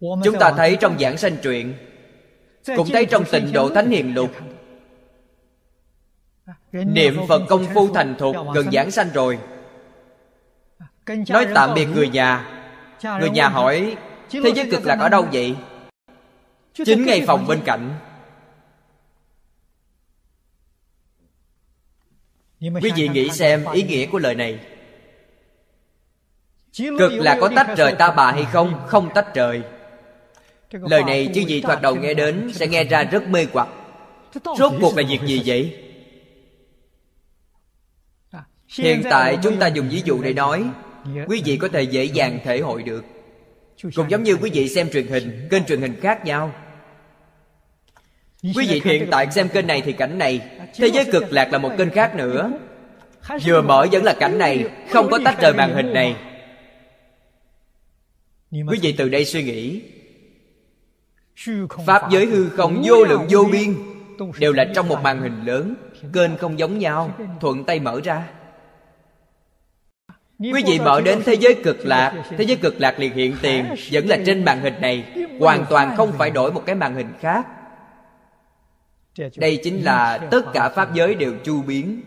[0.00, 1.74] Chúng ta thấy trong giảng sanh truyện
[2.76, 4.30] cũng thấy trong tịnh độ thánh hiền lục
[6.72, 9.38] Niệm Phật công phu thành thục Gần giảng sanh rồi.
[11.28, 12.48] Nói tạm biệt người nhà.
[13.02, 13.96] Người nhà hỏi
[14.30, 15.56] Thế giới cực lạc ở đâu vậy?
[16.74, 17.94] Chính ngay phòng bên cạnh.
[22.60, 24.58] Quý vị nghĩ xem ý nghĩa của lời này.
[26.78, 28.82] Cực là có tách rời ta bà hay không?
[28.86, 29.62] Không tách rời.
[30.70, 33.68] Lời này chứ gì thoạt đầu nghe đến Sẽ nghe ra rất mê hoặc.
[34.58, 35.91] Rốt cuộc là việc gì vậy
[38.78, 40.64] hiện tại chúng ta dùng ví dụ để nói
[41.28, 43.04] quý vị có thể dễ dàng thể hội được.
[43.82, 46.52] Cũng giống như quý vị xem truyền hình kênh truyền hình khác nhau.
[48.42, 50.40] Quý vị hiện tại xem kênh này thì cảnh này
[50.74, 52.52] thế giới cực lạc là một kênh khác nữa.
[53.44, 56.16] Vừa mở vẫn là cảnh này không có tách rời màn hình này.
[58.50, 59.82] Quý vị từ đây suy nghĩ.
[61.86, 63.74] Pháp giới hư không vô lượng vô biên
[64.38, 65.74] đều là trong một màn hình lớn
[66.12, 68.28] kênh không giống nhau thuận tay mở ra
[70.42, 73.74] Quý vị mở đến thế giới cực lạc, Thế giới cực lạc liền hiện tiền,
[73.92, 77.12] Vẫn là trên màn hình này, Hoàn toàn không phải đổi một cái màn hình
[77.20, 77.46] khác.
[79.36, 82.02] Đây chính là tất cả Pháp giới đều chu biến.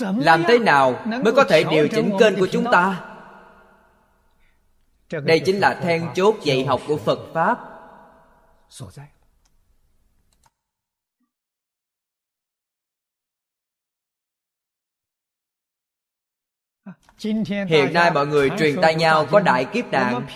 [0.00, 3.04] Làm thế nào mới có thể điều chỉnh kênh của chúng ta?
[5.10, 7.58] Đây chính là then chốt dạy học của Phật Pháp.
[17.18, 20.26] Hiện nay mọi người truyền tay nhau có đại kiếp nạn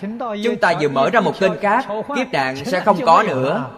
[0.43, 3.69] Chúng ta vừa mở ra một kênh khác Kiếp nạn sẽ không có nữa.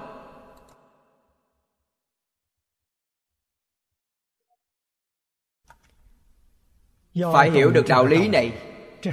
[7.33, 8.51] Phải hiểu được đạo lý này.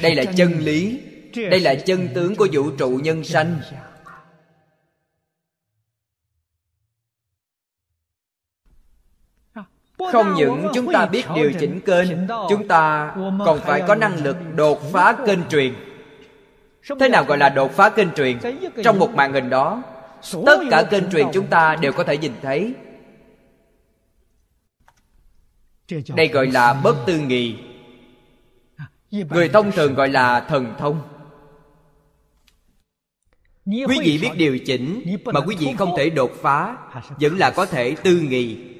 [0.03, 1.01] Đây là chân lý.
[1.35, 3.61] Đây là chân tướng của vũ trụ nhân sanh
[10.13, 12.09] không những chúng ta biết điều chỉnh kênh
[12.49, 13.15] chúng ta
[13.47, 15.75] còn phải có năng lực đột phá kênh truyền.
[17.01, 18.39] Thế nào gọi là đột phá kênh truyền?
[18.85, 19.83] trong một màn hình đó
[20.47, 22.75] tất cả kênh truyền chúng ta đều có thể nhìn thấy.
[26.17, 27.57] Đây gọi là bất tư nghị.
[29.11, 31.03] Người thông thường gọi là thần thông.
[33.67, 36.77] Quý vị biết điều chỉnh mà quý vị không thể đột phá
[37.21, 38.72] vẫn là có thể tư nghị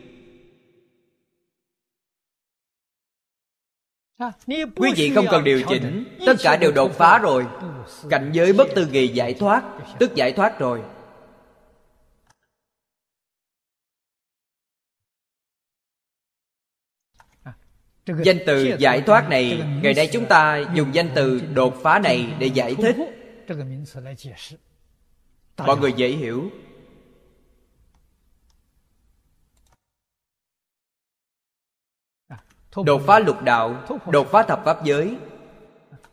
[4.77, 7.47] quý vị không cần điều chỉnh tất cả đều đột phá rồi.
[8.11, 9.63] Cảnh giới bất tư nghì giải thoát
[9.99, 10.81] tức giải thoát rồi.
[18.07, 22.35] Danh từ giải thoát này ngày nay chúng ta dùng danh từ đột phá này
[22.39, 22.97] để giải thích.
[25.59, 26.51] mọi người dễ hiểu
[32.77, 33.75] đột phá lục đạo
[34.07, 35.17] đột phá thập pháp giới.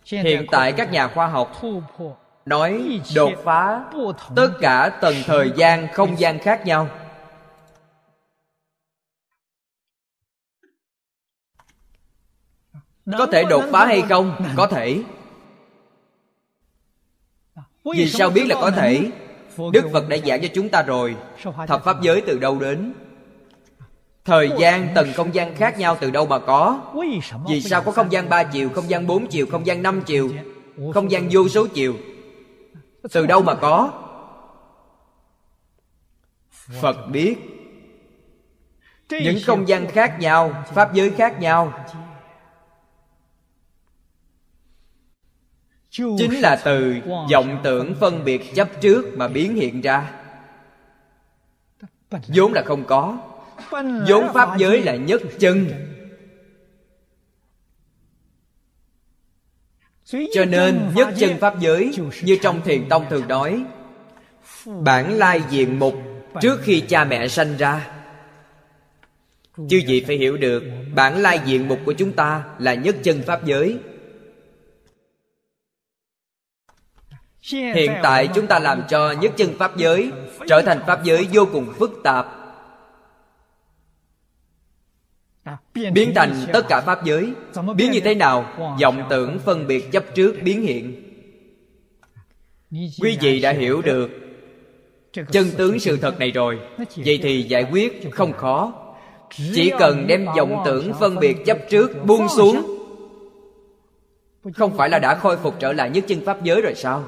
[0.06, 1.62] Hiện tại các nhà khoa học
[2.46, 3.84] nói đột phá
[4.36, 6.88] tất cả tầng thời gian không gian khác nhau.
[13.18, 14.36] Có thể đột phá hay không?
[14.58, 15.04] Có thể.
[17.96, 19.12] Vì sao biết là có thể?
[19.74, 21.16] đức phật đã giảng cho chúng ta rồi.
[21.68, 22.94] Thập pháp giới từ đâu đến
[24.30, 26.82] thời gian tầng không gian khác nhau từ đâu mà có?
[27.48, 30.32] Vì sao có không gian ba chiều, không gian bốn chiều, không gian năm chiều,
[30.94, 31.96] không gian vô số chiều?
[33.12, 33.92] Từ đâu mà có?
[36.82, 37.36] Phật biết.
[39.10, 41.86] Những không gian khác nhau, pháp giới khác nhau.
[45.92, 46.96] Chính là từ
[47.32, 50.12] vọng tưởng phân biệt chấp trước mà biến hiện ra.
[52.28, 53.18] Vốn là không có
[54.08, 55.68] vốn pháp giới là nhất chân.
[60.34, 61.92] Cho nên nhất chân pháp giới,
[62.24, 63.64] như trong thiền tông thường nói,
[64.66, 65.94] bản lai diện mục
[66.42, 67.92] trước khi cha mẹ sanh ra.
[69.58, 70.64] Chư vị phải hiểu được,
[70.96, 73.78] bản lai diện mục của chúng ta là nhất chân pháp giới.
[77.52, 80.12] Hiện tại chúng ta làm cho nhất chân pháp giới
[80.48, 82.39] trở thành pháp giới vô cùng phức tạp.
[85.74, 87.34] Biến thành tất cả pháp giới.
[87.76, 88.46] biến như thế nào?
[88.82, 90.96] vọng tưởng phân biệt chấp trước biến hiện.
[93.02, 94.10] Quý vị đã hiểu được
[95.32, 96.60] chân tướng sự thật này rồi.
[96.96, 98.74] Vậy thì giải quyết không khó.
[99.56, 102.76] Chỉ cần đem vọng tưởng phân biệt chấp trước buông xuống.
[104.56, 107.04] không phải là đã khôi phục trở lại nhất chân pháp giới rồi sao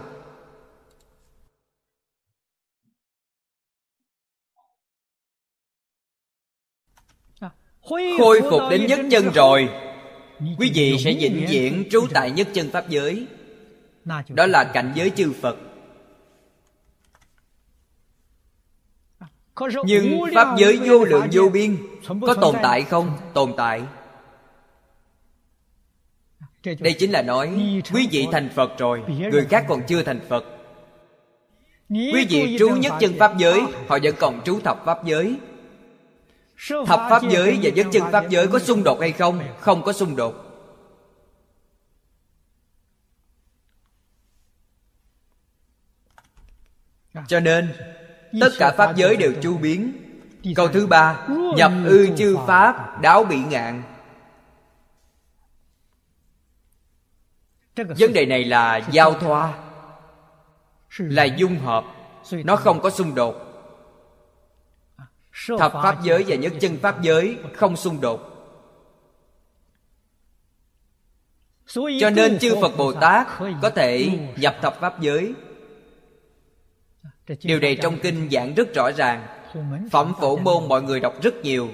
[8.18, 9.70] khôi phục đến nhất chân rồi.
[10.58, 13.28] Quý vị sẽ vĩnh viễn trú tại nhất chân pháp giới.
[14.30, 15.58] Đó là cảnh giới chư phật.
[19.86, 21.78] Nhưng pháp giới vô lượng vô biên,
[22.22, 23.18] có tồn tại không?
[23.34, 23.82] Tồn tại.
[26.64, 27.50] Đây chính là nói,
[27.94, 30.46] quý vị thành phật rồi, người khác còn chưa thành phật.
[31.90, 35.36] Quý vị trú nhất chân pháp giới, họ vẫn còn trú thập pháp giới
[36.70, 39.42] thập pháp giới và nhất chân pháp giới có xung đột hay không?
[39.60, 40.36] Không có xung đột.
[47.28, 47.74] Cho nên
[48.42, 49.94] tất cả pháp giới đều chu biến.
[50.56, 53.84] Câu thứ ba nhập ư chư pháp đáo bị ngạn.
[57.76, 59.54] Vấn đề này là giao thoa
[60.98, 61.84] là dung hợp.
[62.32, 63.51] nó không có xung đột
[65.60, 68.28] thập pháp giới và nhất chân pháp giới không xung đột.
[72.00, 73.28] Cho nên chư phật bồ tát
[73.62, 75.34] có thể nhập thập pháp giới.
[77.44, 79.28] Điều này trong kinh giảng rất rõ ràng.
[79.92, 81.70] phẩm phổ môn mọi người đọc rất nhiều.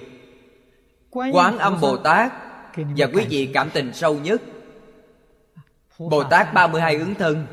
[1.10, 2.34] Quán âm bồ tát
[2.76, 4.42] và quý vị cảm tình sâu nhất.
[6.00, 7.46] Bồ tát 32 ứng thân.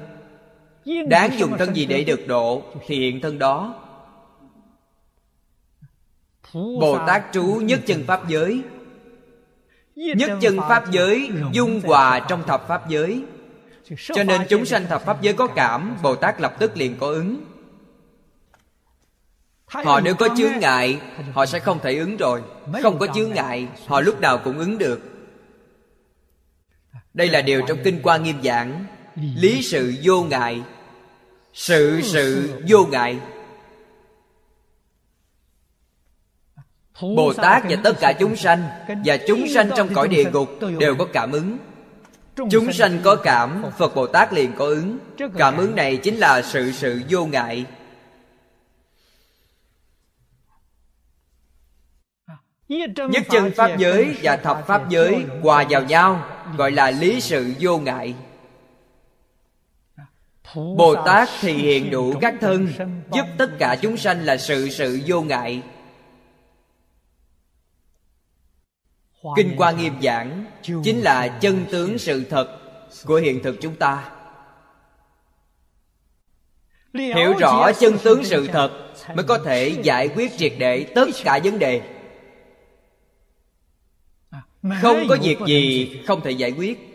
[1.08, 3.83] đáng dùng thân gì để được độ thì hiện thân đó
[6.54, 8.62] bồ tát trú nhất chân pháp giới.
[9.94, 13.22] Nhất chân pháp giới dung hòa trong thập pháp giới.
[13.98, 17.06] Cho nên chúng sanh thập pháp giới có cảm bồ tát lập tức liền có
[17.06, 17.44] ứng.
[19.66, 21.00] Họ nếu có chướng ngại
[21.32, 22.42] họ sẽ không thể ứng rồi.
[22.82, 25.00] Không có chướng ngại họ lúc nào cũng ứng được.
[27.14, 28.84] Đây là điều trong kinh quan nghiêm giảng.
[29.36, 30.62] Lý sự vô ngại.
[31.52, 33.18] Sự sự vô ngại
[37.02, 38.68] bồ tát và tất cả chúng sanh?
[39.04, 41.58] và chúng sanh trong cõi địa ngục đều có cảm ứng.
[42.50, 44.98] Chúng sanh có cảm phật bồ tát liền có ứng.
[45.38, 47.64] Cảm ứng này chính là sự sự vô ngại.
[52.68, 56.26] Nhất chân pháp giới và thập pháp giới hòa vào nhau
[56.56, 58.14] gọi là lý sự vô ngại.
[60.54, 62.68] Bồ tát thì hiện đủ các thân
[63.12, 65.62] giúp tất cả chúng sanh là sự sự vô ngại
[69.36, 72.58] kinh hoa nghiêm giảng chính là chân tướng sự thật
[73.04, 74.10] của hiện thực chúng ta.
[76.94, 78.70] Hiểu rõ chân tướng sự thật
[79.14, 81.82] mới có thể giải quyết triệt để tất cả vấn đề.
[84.82, 86.90] Không có việc gì không thể giải quyết.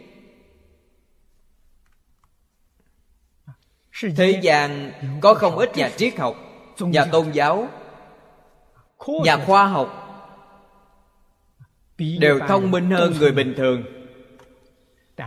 [4.15, 6.35] Thế gian có không ít nhà triết học,
[6.79, 7.67] nhà tôn giáo,
[9.07, 10.08] nhà khoa học
[12.19, 13.83] đều thông minh hơn người bình thường.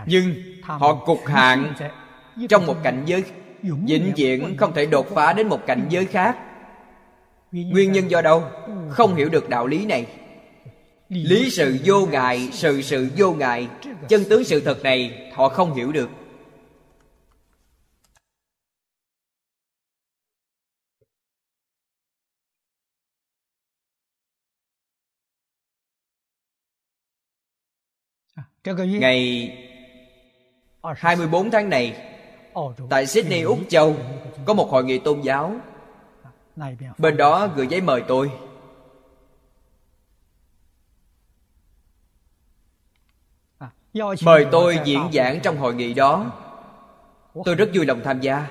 [0.06, 1.74] Nhưng họ cục hạn
[2.48, 3.24] trong một cảnh giới
[3.62, 6.36] vĩnh viễn không thể đột phá đến một cảnh giới khác.
[7.52, 8.44] Nguyên nhân do đâu?
[8.90, 10.06] Không hiểu được đạo lý này.
[11.08, 13.68] Lý sự vô ngại sự sự vô ngại
[14.08, 16.08] chân tướng sự thật này họ không hiểu được
[28.64, 29.52] Ngày
[30.96, 31.96] 24 tháng này
[32.90, 33.96] Tại Sydney, Úc Châu
[34.44, 35.54] Có một hội nghị tôn giáo.
[36.98, 38.30] Bên đó gửi giấy mời tôi.
[44.24, 46.32] Mời tôi diễn giảng trong hội nghị đó.
[47.44, 48.46] Tôi rất vui lòng tham gia.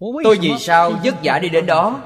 [0.00, 2.02] Tôi vì sao vất vả đi đến đó?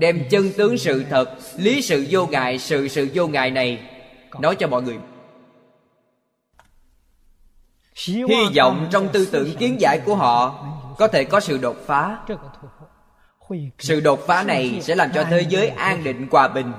[0.00, 3.95] Đem chân tướng sự thật Lý sự vô ngại Sự sự vô ngại này
[4.40, 4.98] Nói cho mọi người.
[7.94, 8.24] Hy
[8.56, 10.64] vọng trong tư tưởng kiến giải của họ
[10.98, 12.24] có thể có sự đột phá.
[13.78, 16.72] Sự đột phá này sẽ làm cho thế giới an định hòa bình.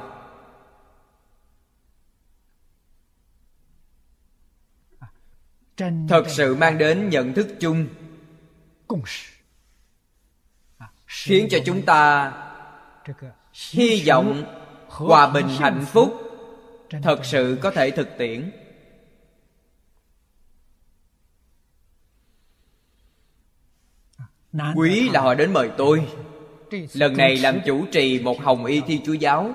[6.10, 7.88] Thật sự mang đến nhận thức chung.
[11.06, 12.32] Khiến cho chúng ta
[13.72, 14.44] hy vọng
[14.88, 16.27] hòa bình hạnh phúc
[16.90, 18.52] thật sự có thể thực tiễn.
[24.76, 26.08] Quý là họ đến mời tôi.
[26.94, 29.54] Lần này làm chủ trì một hồng y thiên chúa giáo.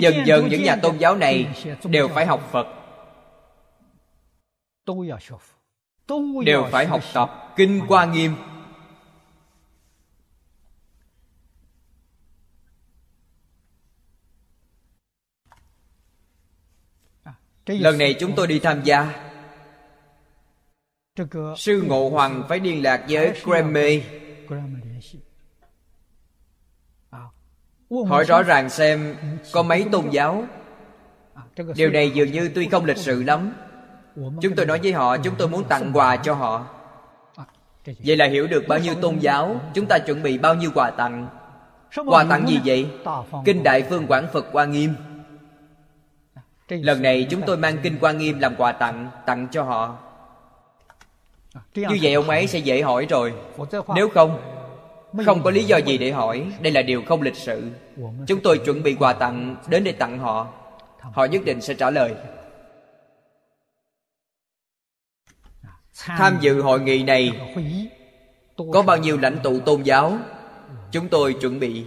[0.00, 1.46] Dần dần những nhà tôn giáo này
[1.84, 2.66] đều phải học phật.
[6.44, 8.36] Đều phải học tập kinh hoa nghiêm
[17.66, 19.14] lần này chúng tôi đi tham gia.
[21.56, 24.02] Sư ngộ hoàng phải liên lạc với grammy.
[28.08, 29.16] hỏi rõ ràng xem
[29.52, 30.44] có mấy tôn giáo?
[31.74, 33.52] Điều này dường như tuy không lịch sự lắm.
[34.14, 36.66] chúng tôi nói với họ chúng tôi muốn tặng quà cho họ.
[37.86, 39.60] Vậy là hiểu được bao nhiêu tôn giáo?
[39.74, 41.28] chúng ta chuẩn bị bao nhiêu quà tặng?
[42.06, 42.88] Quà tặng gì vậy?
[43.44, 44.94] Kinh đại phương quảng phật hoa nghiêm
[46.68, 49.98] lần này chúng tôi mang kinh quan nghiêm làm quà tặng tặng cho họ.
[51.74, 53.32] Như vậy ông ấy sẽ dễ hỏi rồi.
[53.94, 54.40] Nếu không
[55.26, 57.70] không có lý do gì để hỏi đây là điều không lịch sự.
[58.26, 60.48] Chúng tôi chuẩn bị quà tặng đến để tặng họ.
[61.00, 62.14] Họ nhất định sẽ trả lời.
[66.06, 67.32] Tham dự hội nghị này
[68.72, 70.18] có bao nhiêu lãnh tụ tôn giáo?
[70.92, 71.84] Chúng tôi chuẩn bị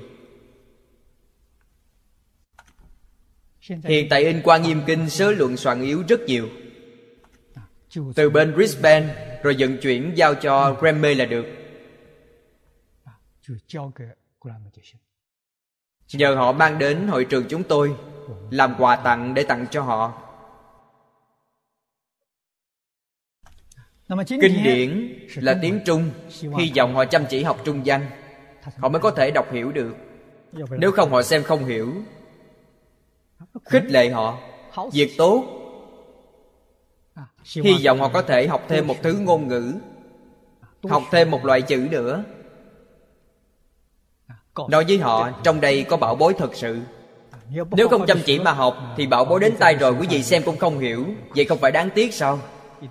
[3.70, 6.50] Hiện tại in qua nghiêm kinh sớ luận soạn yếu rất nhiều.
[8.16, 11.46] Từ bên Brisbane Rồi vận chuyển giao cho Grammy là được.
[16.14, 17.96] Nhờ họ mang đến hội trường chúng tôi
[18.52, 20.26] Làm quà tặng để tặng cho họ.
[24.28, 26.12] Kinh điển là tiếng Trung
[26.58, 28.10] Hy vọng họ chăm chỉ học trung văn.
[28.78, 29.96] Họ mới có thể đọc hiểu được.
[30.78, 31.94] Nếu không họ xem không hiểu
[33.66, 34.38] khích lệ họ
[34.92, 35.44] việc tốt
[37.46, 39.74] hy vọng họ có thể học thêm một thứ ngôn ngữ
[40.88, 42.24] học thêm một loại chữ nữa.
[44.70, 46.80] Nói với họ trong đây có bảo bối thật sự.
[47.72, 50.44] Nếu không chăm chỉ mà học thì bảo bối đến tay rồi quý vị xem
[50.46, 51.06] cũng không hiểu.
[51.36, 52.40] Vậy không phải đáng tiếc sao?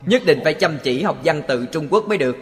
[0.07, 2.37] Nhất định phải chăm chỉ học văn tự trung quốc mới được.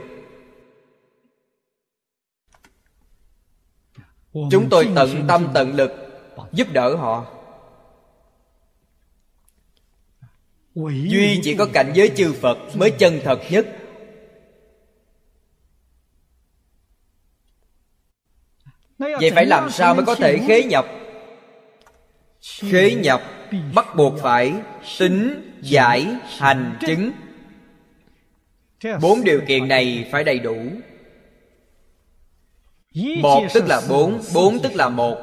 [4.33, 5.93] Chúng tôi tận tâm tận lực
[6.53, 7.25] giúp đỡ họ
[10.85, 13.67] duy chỉ có cảnh giới chư phật mới chân thật nhất.
[18.99, 20.87] Vậy phải làm sao mới có thể khế nhập?
[22.61, 23.23] Khế nhập
[23.75, 24.55] bắt buộc phải
[24.99, 26.07] tính giải
[26.39, 27.13] hành chứng.
[29.01, 30.57] Bốn điều kiện này phải đầy đủ.
[33.23, 35.19] Một tức là bốn bốn tức là một.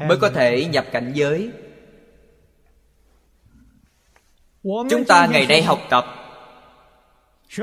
[0.00, 1.50] mới có thể nhập cảnh giới
[4.62, 6.04] chúng ta ngày nay học tập.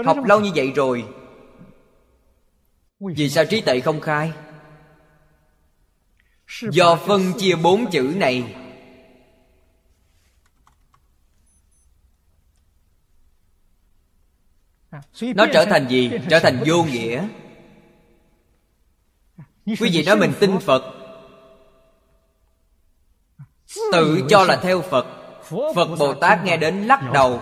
[0.05, 1.05] Học lâu như vậy rồi.
[2.99, 4.31] Vì sao trí tuệ không khai?
[6.71, 8.55] Do phân chia bốn chữ này.
[15.21, 16.11] Nó trở thành gì?
[16.29, 17.27] Trở thành vô nghĩa.
[19.65, 20.93] Quý vị nói mình tin phật.
[23.91, 25.16] Tự cho là theo phật
[25.49, 27.41] phật bồ tát nghe đến lắc đầu.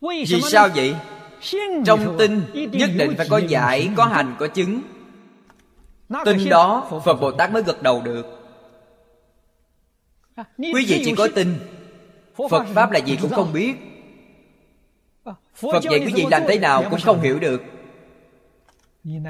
[0.00, 0.96] vì sao vậy?
[1.84, 2.42] Trong tin
[2.72, 4.80] nhất định phải có giải có hành có chứng.
[6.24, 8.26] Tin đó phật bồ tát mới gật đầu được.
[10.58, 11.58] Quý vị chỉ có tin.
[12.50, 13.74] Phật pháp là gì cũng không biết.
[15.54, 17.62] Phật dạy quý vị làm thế nào cũng không hiểu được.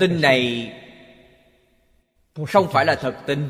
[0.01, 0.73] Tin này
[2.45, 3.49] không phải là thật tin.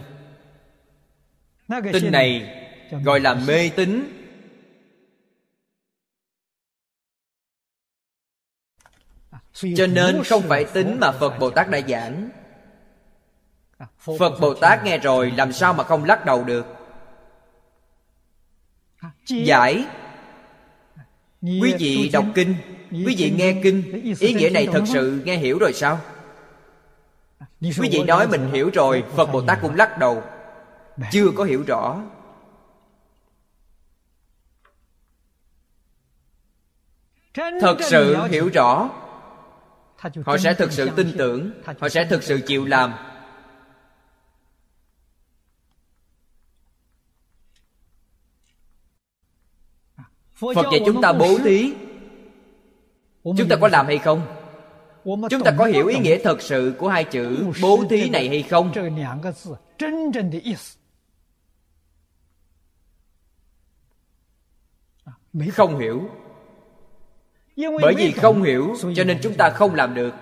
[1.93, 2.53] Tin này
[3.05, 4.13] gọi là mê tín.
[9.77, 12.31] Cho nên không phải tính mà phật bồ tát đã giảng.
[14.19, 16.67] Phật bồ tát nghe rồi làm sao mà không lắc đầu được?
[19.29, 19.85] Giải.
[21.43, 22.55] Quý vị đọc kinh.
[22.91, 24.03] quý vị nghe kinh.
[24.21, 26.01] ý nghĩa này thật sự nghe hiểu rồi sao
[27.61, 30.23] quý vị nói mình hiểu rồi phật bồ tát cũng lắc đầu.
[31.11, 32.03] Chưa có hiểu rõ.
[37.35, 38.91] Thật sự hiểu rõ.
[40.27, 42.95] Họ sẽ thực sự tin tưởng họ sẽ thực sự chịu làm.
[50.35, 51.73] phật dạy chúng ta bố thí.
[53.25, 54.36] Chúng ta có làm hay không
[55.31, 58.43] chúng ta có hiểu ý nghĩa thật sự của hai chữ bố thí này hay
[58.43, 58.73] không?
[65.51, 66.11] không hiểu.
[67.57, 70.15] Bởi vì không hiểu cho nên chúng ta không làm được.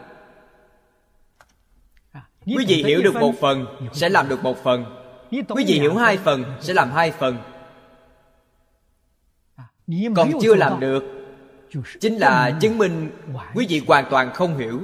[2.47, 4.85] Quý vị hiểu được một phần sẽ làm được một phần.
[5.31, 7.39] Quý vị hiểu hai phần sẽ làm hai phần.
[10.17, 11.24] Còn chưa làm được
[12.01, 13.11] chính là chứng minh
[13.55, 14.81] quý vị hoàn toàn không hiểu.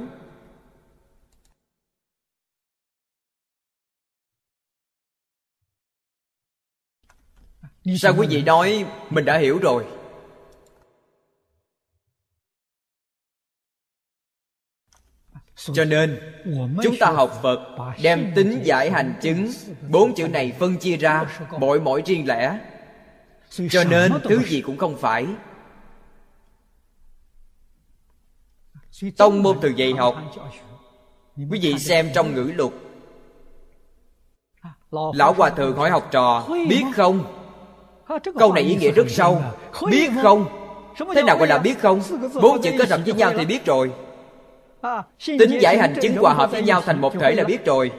[7.98, 9.84] Sao quý vị nói mình đã hiểu rồi?
[15.56, 16.20] Cho nên
[16.82, 19.52] chúng ta học phật đem tính giải hành chứng
[19.90, 21.24] bốn chữ này phân chia ra
[21.58, 22.58] mỗi mỗi riêng lẻ.
[23.70, 25.26] cho nên thứ gì cũng không phải
[29.16, 30.16] tông môn từ dạy học.
[31.50, 32.74] Quý vị xem trong ngữ lục
[34.90, 37.24] lão hòa thượng hỏi học trò, biết không?
[38.38, 39.42] Câu này ý nghĩa rất sâu.
[39.90, 40.46] Biết không?
[41.14, 42.00] Thế nào gọi là biết không?
[42.42, 43.92] Bốn chữ kết hợp với nhau thì biết rồi.
[45.26, 47.92] Tính giải hành chứng hòa hợp với nhau thành một thể là biết rồi.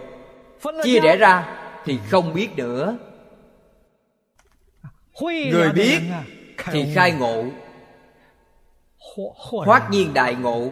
[0.84, 2.98] Chia rẽ ra thì không biết nữa.
[5.22, 6.00] Người biết
[6.72, 7.44] thì khai ngộ
[9.66, 10.72] hoát nhiên đại ngộ.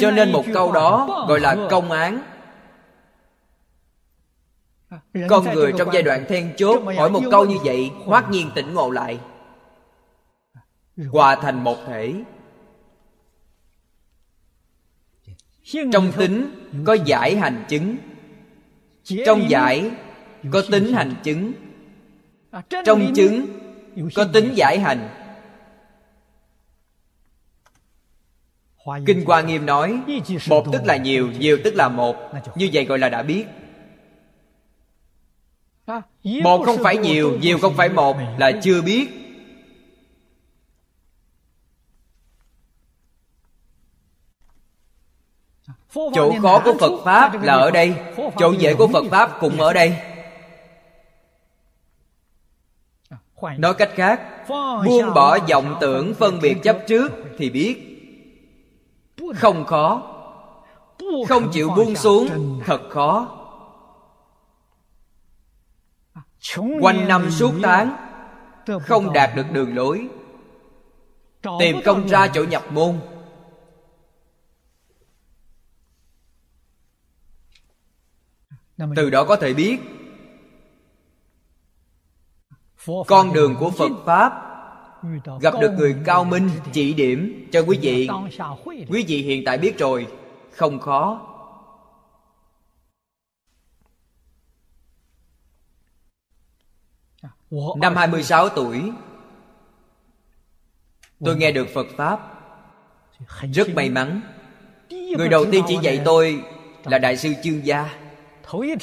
[0.00, 2.22] Cho nên một câu đó gọi là công án.
[5.28, 8.74] Con người trong giai đoạn then chốt hỏi một câu như vậy hoát nhiên tỉnh
[8.74, 9.20] ngộ lại.
[11.12, 12.14] Hòa thành một thể.
[15.92, 16.50] Trong tính
[16.86, 17.96] có giải hành chứng.
[19.26, 19.90] Trong giải
[20.52, 21.52] có tính hành chứng
[22.84, 23.46] trong chứng
[24.14, 25.08] có tính giải hành.
[29.06, 30.00] Kinh hoa nghiêm nói
[30.48, 32.16] một tức là nhiều nhiều tức là một.
[32.54, 33.44] Như vậy gọi là đã biết.
[36.42, 39.08] Một không phải nhiều nhiều không phải một là chưa biết.
[45.94, 47.94] Chỗ khó của phật pháp là ở đây
[48.38, 50.11] chỗ dễ của phật pháp cũng ở đây
[53.58, 54.44] nói cách khác
[54.84, 57.88] buông bỏ vọng tưởng phân biệt chấp trước thì biết.
[59.36, 60.08] Không khó.
[61.28, 62.28] Không chịu buông xuống
[62.66, 63.38] thật khó.
[66.80, 67.96] Quanh năm suốt tháng
[68.80, 70.08] không đạt được đường lối.
[71.60, 73.00] Tìm công ra chỗ nhập môn.
[78.96, 79.78] Từ đó có thể biết
[83.06, 84.48] con đường của phật pháp
[85.40, 88.08] gặp được người cao minh chỉ điểm cho quý vị.
[88.88, 90.06] Quý vị hiện tại biết rồi
[90.50, 91.28] không khó.
[97.76, 98.92] Năm 26 tuổi
[101.24, 102.20] Tôi nghe được Phật Pháp.
[103.52, 104.20] Rất may mắn.
[104.90, 106.44] Người đầu tiên chỉ dạy tôi
[106.84, 107.94] Là Đại sư Chương Gia.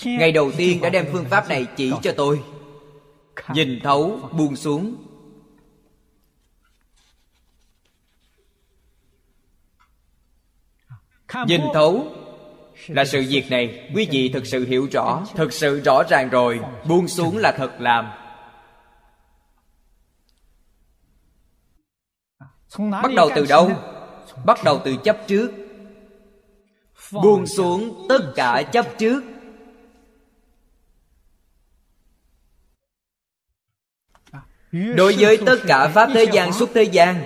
[0.03, 2.43] Ngày đầu tiên đã đem phương pháp này chỉ cho tôi
[3.47, 4.95] Nhìn thấu buông xuống.
[11.47, 12.07] Nhìn thấu
[12.87, 16.59] là sự việc này quý vị thực sự hiểu rõ thực sự rõ ràng rồi
[16.87, 18.09] buông xuống là thật làm.
[22.77, 23.71] Bắt đầu từ đâu?
[24.45, 25.51] Bắt đầu từ chấp trước.
[27.11, 29.23] Buông xuống tất cả chấp trước
[34.71, 37.23] đối với tất cả pháp thế gian xuất thế gian,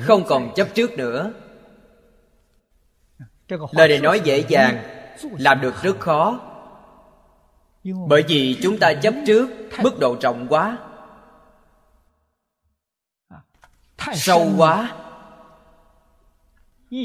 [0.00, 1.32] không còn chấp trước nữa.
[3.48, 4.82] Lời này nói dễ dàng,
[5.38, 6.40] làm được rất khó.
[8.08, 9.48] Bởi vì chúng ta chấp trước
[9.82, 10.78] mức độ trọng quá.
[14.14, 14.96] Sâu quá.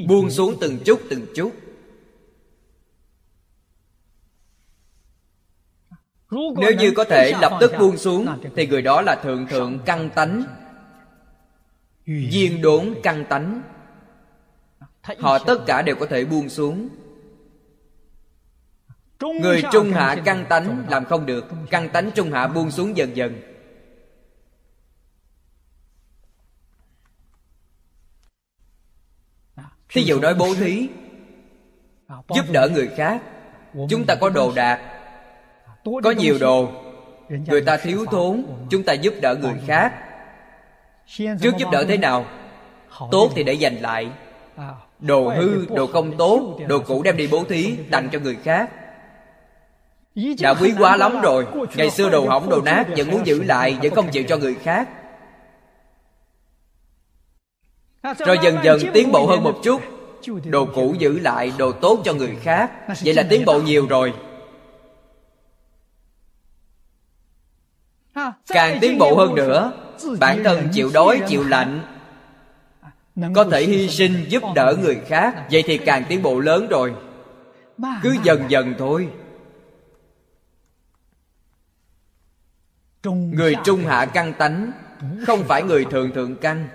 [0.08, 1.52] Buông xuống từng chút từng chút.
[6.32, 10.10] Nếu như có thể lập tức buông xuống, thì người đó là thượng thượng căn
[10.10, 10.44] tánh.
[12.06, 13.62] Viên đốn căn tánh.
[15.20, 16.90] Họ tất cả đều có thể buông xuống.
[19.20, 21.46] Người trung hạ căn tánh làm không được.
[21.70, 23.42] Căn tánh trung hạ buông xuống dần dần.
[29.90, 30.88] Thí dụ nói bố thí,
[32.10, 33.22] giúp đỡ người khác.
[33.90, 35.01] Chúng ta có đồ đạc
[35.84, 36.70] có nhiều đồ.
[37.30, 38.44] người ta thiếu thốn.
[38.70, 39.94] chúng ta giúp đỡ người khác.
[41.18, 42.26] Trước giúp đỡ thế nào?
[43.12, 44.08] Tốt thì để dành lại.
[45.00, 48.70] Đồ hư đồ không tốt đồ cũ đem đi bố thí tặng cho người khác.
[50.42, 51.46] Đã quý quá lắm rồi.
[51.76, 54.56] Ngày xưa đồ hỏng đồ nát vẫn muốn giữ lại vẫn không chịu cho người
[54.56, 54.90] khác.
[58.18, 59.82] Rồi dần dần tiến bộ hơn một chút.
[60.46, 62.72] Đồ cũ giữ lại đồ tốt cho người khác.
[63.06, 64.14] Vậy là tiến bộ nhiều rồi
[68.48, 69.72] càng tiến bộ hơn nữa
[70.20, 71.82] bản thân chịu đói chịu lạnh
[73.36, 76.94] có thể hy sinh giúp đỡ người khác vậy thì càng tiến bộ lớn rồi.
[78.04, 79.08] Cứ dần dần thôi.
[83.04, 84.72] Người trung hạ căn tánh
[85.28, 86.68] không phải người thượng thượng căn.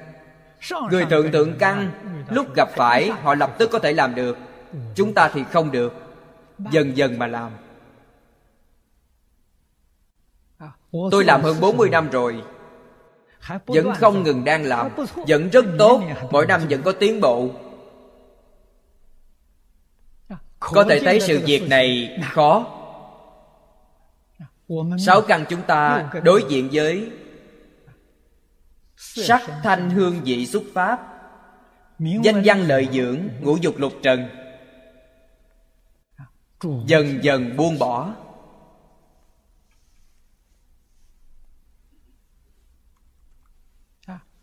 [0.91, 1.91] Người thượng thượng căn
[2.31, 4.39] lúc gặp phải họ lập tức có thể làm được.
[4.95, 5.95] Chúng ta thì không được.
[6.71, 7.51] Dần dần mà làm
[11.11, 12.43] tôi làm hơn 40 năm rồi.
[13.67, 14.91] Vẫn không ngừng đang làm.
[15.29, 16.03] Vẫn rất tốt.
[16.31, 17.51] mỗi năm vẫn có tiến bộ.
[20.59, 22.67] Có thể thấy sự việc này khó.
[24.99, 27.11] Sáu căn chúng ta đối diện với
[28.97, 31.01] sắc thanh hương vị xuất pháp
[31.99, 34.29] danh văn lợi dưỡng ngũ dục lục trần.
[36.87, 38.15] Dần dần buông bỏ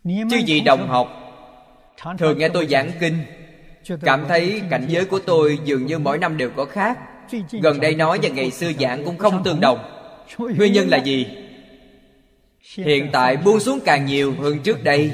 [0.04, 1.20] chứ gì đồng học.
[2.18, 3.18] thường nghe tôi giảng kinh.
[4.02, 6.98] cảm thấy cảnh giới của tôi dường như mỗi năm đều có khác.
[7.62, 9.78] Gần đây nói và ngày xưa giảng cũng không tương đồng.
[10.38, 11.26] Nguyên nhân là gì?
[12.76, 15.10] Hiện tại buông xuống càng nhiều hơn trước đây.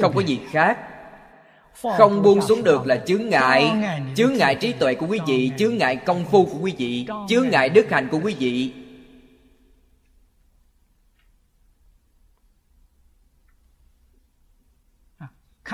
[0.00, 0.78] không có gì khác.
[1.98, 3.72] Không buông xuống được là chướng ngại
[4.16, 7.48] chướng ngại trí tuệ của quý vị chướng ngại công phu của quý vị chướng
[7.48, 8.72] ngại đức hạnh của quý vị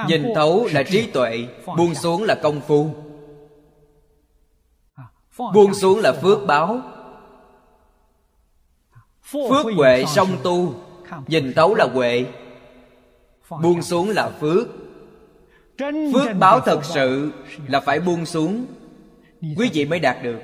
[0.06, 1.46] nhìn thấu là trí tuệ
[1.76, 2.90] buông xuống là công phu.
[5.54, 6.80] Buông xuống là phước báo.
[9.22, 10.74] Phước huệ song tu.
[11.26, 12.24] nhìn thấu là huệ.
[13.62, 14.68] buông xuống là phước.
[16.14, 17.30] Phước báo thật sự
[17.68, 18.66] là phải buông xuống.
[19.40, 20.38] quý vị mới đạt được.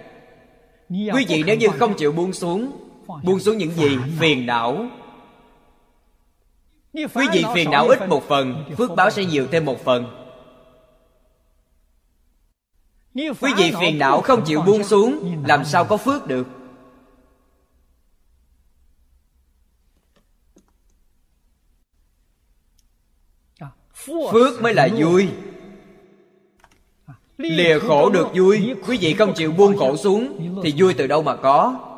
[0.88, 2.72] Quý vị nếu như không chịu buông xuống
[3.22, 4.86] buông xuống những gì phiền não
[6.94, 10.20] quý vị phiền não ít một phần phước báo sẽ nhiều thêm một phần.
[13.14, 16.46] Quý vị phiền não không chịu buông xuống làm sao có phước được?
[24.32, 25.28] Phước mới là vui.
[27.38, 28.74] Lìa khổ được vui.
[28.86, 31.90] Quý vị không chịu buông khổ xuống thì vui từ đâu mà có?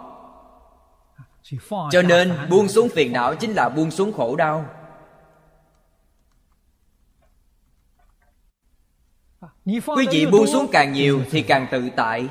[1.91, 4.65] Cho nên buông xuống phiền não chính là buông xuống khổ đau
[9.67, 12.29] quý vị buông xuống càng nhiều thì càng tự tại.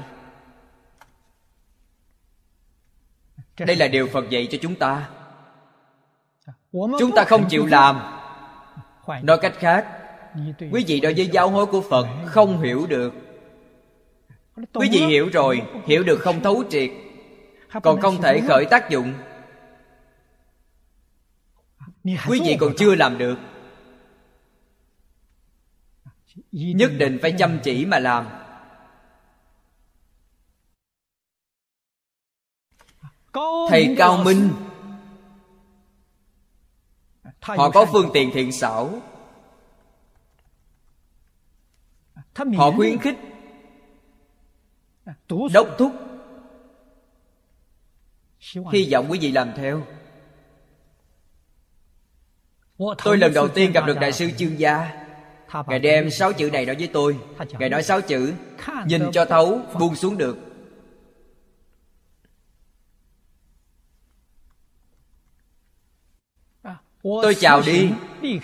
[3.57, 5.09] Đây là điều phật dạy cho chúng ta.
[6.71, 7.99] Chúng ta không chịu làm.
[9.23, 9.87] Nói cách khác
[10.71, 13.13] quý vị đối với giáo hối của phật không hiểu được.
[14.73, 16.91] Quý vị hiểu rồi hiểu được không thấu triệt
[17.83, 19.13] còn không thể khởi tác dụng.
[22.03, 23.35] Quý vị còn chưa làm được
[26.51, 28.27] nhất định phải chăm chỉ mà làm.
[33.69, 34.49] Thầy cao minh.
[37.41, 39.01] Họ có phương tiện thiện xảo.
[42.57, 43.17] Họ khuyến khích.
[45.53, 45.91] Đốc thúc.
[48.71, 49.87] Hy vọng quý vị làm theo.
[53.03, 55.04] Tôi lần đầu tiên gặp được đại sư chương gia
[55.67, 57.17] ngài đem sáu chữ này nói với tôi.
[57.59, 58.33] Ngài nói sáu chữ
[58.85, 60.37] nhìn cho thấu buông xuống được.
[67.03, 67.89] Tôi chào đi.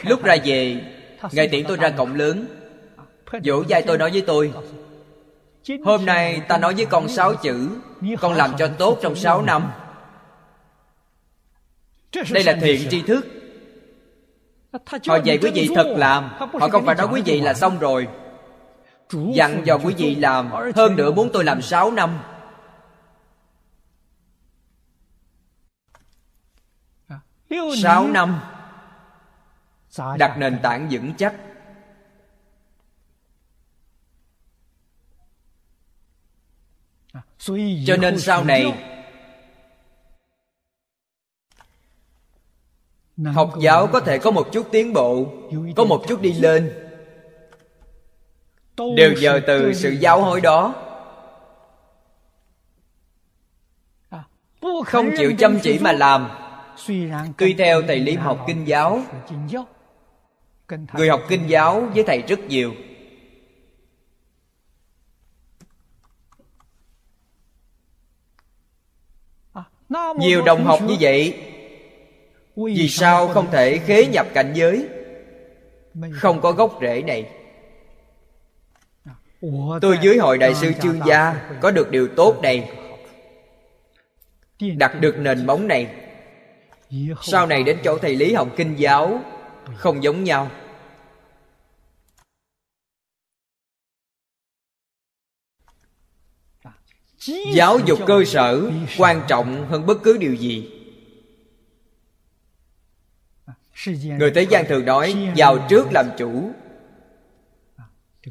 [0.03, 0.83] lúc ra về
[1.31, 2.45] ngài tiễn tôi ra cổng lớn.
[3.43, 4.53] Dỗ dai tôi nói với tôi
[5.83, 7.69] hôm nay ta nói với con sáu chữ
[8.21, 9.71] con làm cho tốt trong sáu năm.
[12.31, 13.40] đây là thiện tri thức
[15.07, 16.29] họ dạy quý vị thật làm.
[16.37, 18.07] Họ không phải nói quý vị là xong rồi.
[19.33, 22.19] Dặn dò quý vị làm hơn nữa muốn tôi làm sáu năm.
[27.81, 28.39] Sáu năm.
[30.17, 31.35] Đặt nền tảng vững chắc.
[37.87, 38.73] Cho nên sau này
[43.17, 45.25] học giáo có thể có một chút tiến bộ
[45.75, 46.73] có một chút đi lên.
[48.97, 50.75] Đều nhờ từ sự giáo hối đó.
[54.85, 56.29] Không chịu chăm chỉ mà làm.
[57.37, 59.01] Tuy theo thầy lý học kinh giáo.
[60.93, 62.73] người học kinh giáo với thầy rất nhiều.
[70.17, 71.50] Nhiều đồng học như vậy
[72.55, 74.87] vì sao không thể khế nhập cảnh giới?
[76.11, 77.29] Không có gốc rễ này.
[79.81, 82.71] Tôi dưới hội đại sư chương gia có được điều tốt này.
[84.77, 85.95] Đặt được nền móng này.
[87.21, 89.21] Sau này đến chỗ thầy lý học kinh giáo
[89.75, 90.51] không giống nhau.
[97.53, 100.80] Giáo dục cơ sở quan trọng hơn bất cứ điều gì
[103.87, 106.51] người thế gian thường nói, vào trước làm chủ.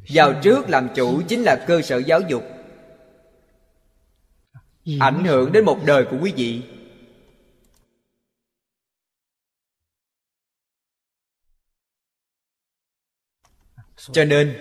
[0.09, 2.45] Vào trước làm chủ chính là cơ sở giáo dục.
[5.01, 6.63] Ảnh hưởng đến một đời của quý vị.
[14.13, 14.55] Cho nên,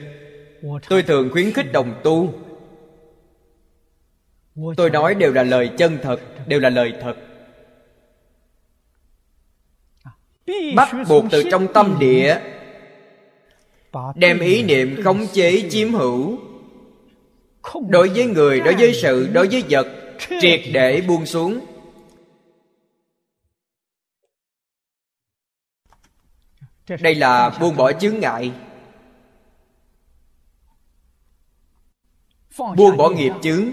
[0.90, 2.34] tôi thường khuyến khích đồng tu.
[4.78, 7.29] Tôi nói đều là lời chân thật, đều là lời thật.
[10.76, 12.40] Bắt buộc từ trong tâm địa,
[14.16, 16.40] đem ý niệm khống chế chiếm hữu.
[17.90, 19.88] Đối với người, đối với sự, đối với vật,
[20.42, 21.60] triệt để buông xuống.
[27.02, 28.52] Đây là buông bỏ chướng ngại.
[32.58, 33.72] Buông bỏ nghiệp chướng.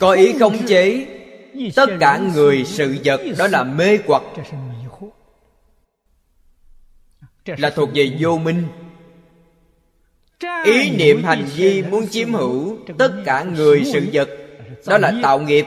[0.00, 1.06] Có ý khống chế
[1.76, 4.22] tất cả người sự vật đó là mê hoặc.
[7.44, 8.68] Là thuộc về vô minh.
[10.64, 14.28] Ý niệm hành vi muốn chiếm hữu tất cả người sự vật
[14.86, 15.66] đó là tạo nghiệp.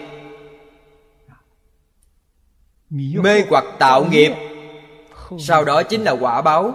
[2.89, 4.33] Mê hoặc tạo nghiệp.
[5.39, 6.73] Sau đó chính là quả báo.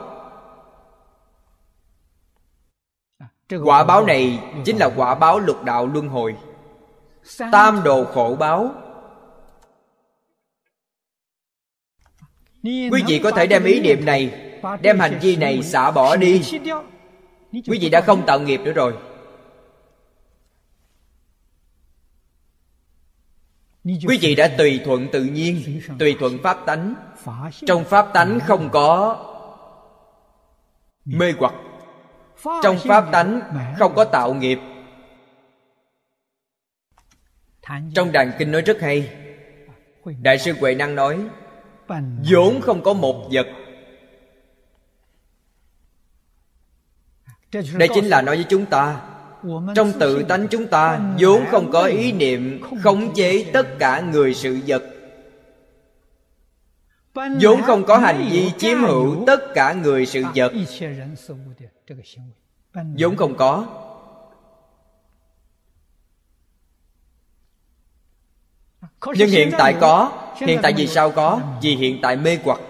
[3.64, 6.36] Quả báo này chính là quả báo lục đạo luân hồi.
[7.52, 8.74] Tam đồ khổ báo.
[12.62, 14.30] Quý vị có thể đem ý niệm này
[14.80, 16.42] đem hành vi này xả bỏ đi.
[17.52, 18.94] quý vị đã không tạo nghiệp nữa rồi.
[23.84, 26.94] Quý vị đã tùy thuận tự nhiên tùy thuận pháp tánh.
[27.66, 29.16] Trong pháp tánh không có
[31.04, 31.54] mê hoặc.
[32.62, 33.40] Trong pháp tánh
[33.78, 34.58] không có tạo nghiệp.
[37.94, 39.10] Trong đàn kinh nói rất hay.
[40.22, 41.18] Đại sư huệ năng nói
[42.30, 43.46] vốn không có một vật.
[47.52, 49.00] Đây chính là nói với chúng ta.
[49.74, 54.34] trong tự tánh chúng ta vốn không có ý niệm khống chế tất cả người
[54.34, 54.82] sự vật.
[57.40, 60.52] Vốn không có hành vi chiếm hữu tất cả người sự vật.
[62.98, 63.66] vốn không có
[69.06, 70.12] nhưng hiện tại có.
[70.36, 71.40] Hiện tại vì sao có?
[71.62, 72.60] Vì hiện tại mê hoặc.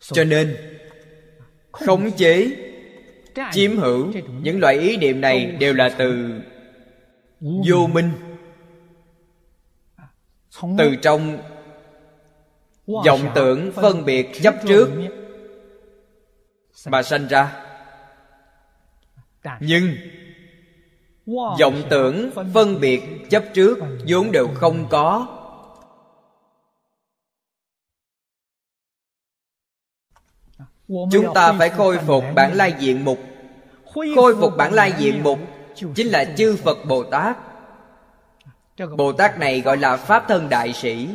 [0.00, 0.56] Cho nên
[1.72, 2.50] khống chế
[3.52, 6.40] chiếm hữu những loại ý niệm này đều là từ
[7.40, 8.12] vô minh.
[10.78, 11.38] Từ trong
[12.86, 14.90] vọng tưởng phân biệt chấp trước
[16.86, 17.66] mà sanh ra.
[19.60, 19.96] Nhưng
[21.60, 23.78] vọng tưởng, phân biệt, chấp trước,
[24.08, 25.26] vốn đều không có.
[30.88, 33.18] Chúng ta phải khôi phục bản lai diện mục.
[33.94, 35.38] Khôi phục bản lai diện mục
[35.94, 37.36] chính là chư phật bồ tát.
[38.96, 41.08] Bồ tát này gọi là pháp thân đại sĩ.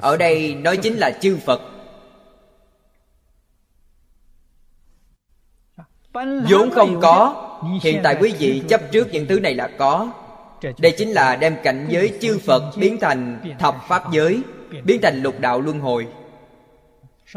[0.00, 1.60] Ở đây nói chính là chư phật.
[6.48, 7.47] Vốn không có
[7.82, 10.12] hiện tại quý vị chấp trước những thứ này là có.
[10.78, 14.42] Đây chính là đem cảnh giới chư phật biến thành thập pháp giới
[14.84, 16.06] biến thành lục đạo luân hồi.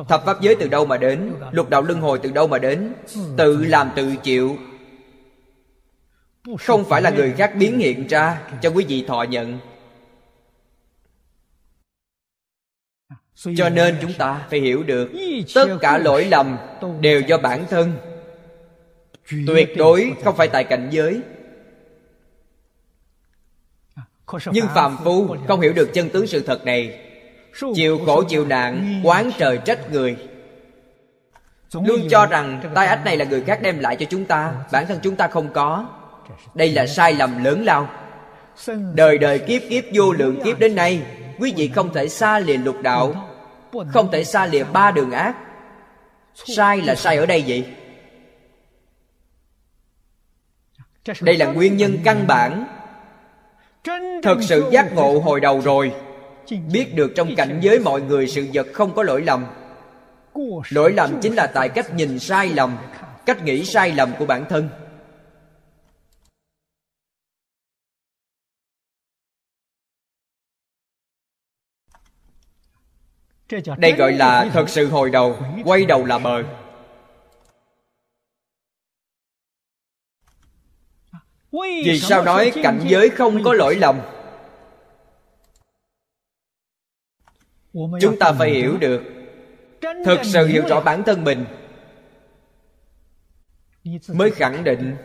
[0.07, 1.33] Thập pháp giới từ đâu mà đến?
[1.51, 2.93] Lục đạo luân hồi từ đâu mà đến?
[3.37, 4.57] tự làm tự chịu.
[6.59, 9.59] Không phải là người khác biến hiện ra cho quý vị thọ nhận.
[13.57, 15.11] Cho nên chúng ta phải hiểu được
[15.55, 16.57] tất cả lỗi lầm
[17.01, 17.93] đều do bản thân
[19.47, 21.21] tuyệt đối không phải tại cảnh giới.
[24.51, 26.99] Nhưng phàm phu không hiểu được chân tướng sự thật này.
[27.75, 30.17] Chịu khổ chịu nạn quán trời trách người.
[31.73, 34.85] Luôn cho rằng tai ách này là người khác đem lại cho chúng ta bản
[34.87, 35.85] thân chúng ta không có.
[36.53, 37.89] Đây là sai lầm lớn lao.
[38.93, 41.01] Đời đời kiếp kiếp vô lượng kiếp đến nay
[41.39, 43.29] quý vị không thể xa lìa lục đạo
[43.87, 45.35] không thể xa lìa ba đường ác.
[46.33, 47.65] Sai là sai ở đây vậy
[51.21, 52.67] đây là nguyên nhân căn bản.
[54.23, 55.95] Thật sự giác ngộ hồi đầu rồi.
[56.71, 59.45] biết được trong cảnh giới mọi người sự vật không có lỗi lầm.
[60.69, 62.77] Lỗi lầm chính là tại cách nhìn sai lầm
[63.25, 64.69] cách nghĩ sai lầm của bản thân.
[73.77, 76.43] Đây gọi là thật sự hồi đầu quay đầu là bờ
[81.85, 83.99] vì sao nói cảnh giới không có lỗi lầm?
[87.73, 89.01] Chúng ta phải hiểu được.
[90.05, 91.45] thực sự hiểu rõ bản thân mình.
[94.07, 94.95] Mới khẳng định.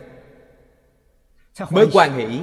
[1.69, 2.41] mới quan hỷ.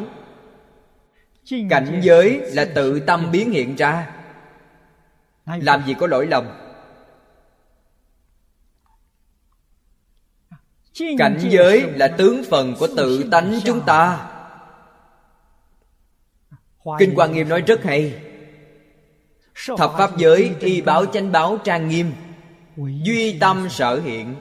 [1.70, 4.10] Cảnh giới là tự tâm biến hiện ra.
[5.46, 6.63] Làm gì có lỗi lầm
[11.18, 14.30] cảnh giới là tướng phần của tự tánh chúng ta.
[16.98, 18.22] Kinh quan nghiêm nói rất hay.
[19.78, 22.12] Thập pháp giới y báo chánh báo trang nghiêm
[22.76, 24.34] duy tâm sở hiện.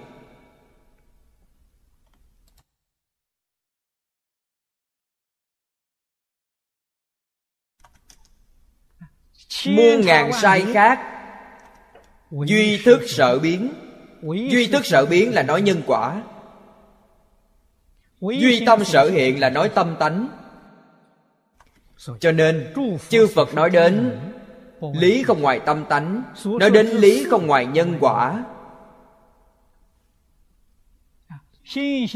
[9.65, 10.99] Muôn ngàn sai khác
[12.31, 13.73] duy thức sở biến.
[14.51, 16.21] Duy thức sở biến là nói nhân quả
[18.31, 20.27] duy tâm sở hiện là nói tâm tánh.
[22.19, 22.73] Cho nên
[23.09, 24.19] chư phật nói đến
[24.93, 28.43] lý không ngoài tâm tánh nói đến lý không ngoài nhân quả.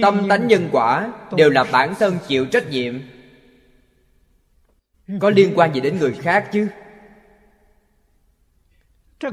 [0.01, 2.99] Tâm tánh nhân quả đều là bản thân chịu trách nhiệm.
[5.21, 6.67] Có liên quan gì đến người khác chứ?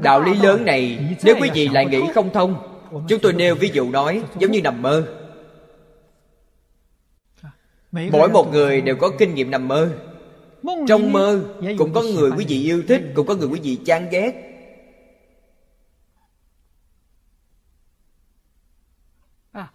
[0.01, 3.69] Đạo lý lớn này nếu quý vị lại nghĩ không thông chúng tôi nêu ví
[3.73, 5.24] dụ nói giống như nằm mơ
[8.11, 9.97] mỗi một người đều có kinh nghiệm nằm mơ.
[10.87, 11.43] Trong mơ
[11.77, 14.51] cũng có người quý vị yêu thích cũng có người quý vị chán ghét.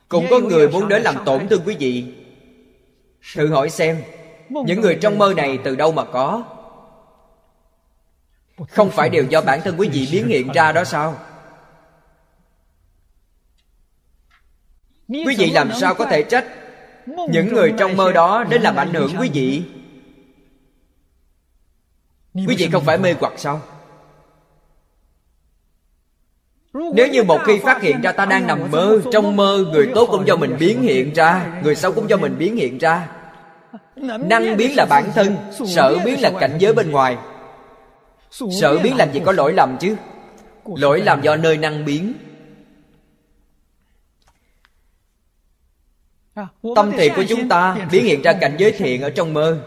[0.08, 2.14] Cũng có người muốn đến làm tổn thương quý vị.
[3.34, 4.02] Thử hỏi xem
[4.50, 6.44] những người trong mơ này từ đâu mà có?
[8.68, 11.18] Không phải đều do bản thân quý vị biến hiện ra đó sao?
[15.08, 16.44] Quý vị làm sao có thể trách
[17.30, 19.62] những người trong mơ đó đến làm ảnh hưởng quý vị.
[22.34, 23.60] Quý vị không phải mê hoặc sao?
[26.94, 30.08] nếu như một khi phát hiện ra ta đang nằm mơ Trong mơ người tốt
[30.10, 33.08] cũng do mình biến hiện ra Người xấu cũng do mình biến hiện ra.
[34.18, 37.16] Năng biến là bản thân Sợ biến là cảnh giới bên ngoài.
[38.30, 39.96] Sợ biến làm gì có lỗi lầm chứ?
[40.76, 42.12] Lỗi lầm do nơi năng biến
[46.76, 49.58] Tâm thiện của chúng ta biến hiện ra cảnh giới thiện ở trong mơ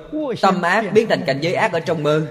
[0.42, 2.28] Tâm ác biến thành cảnh giới ác ở trong mơ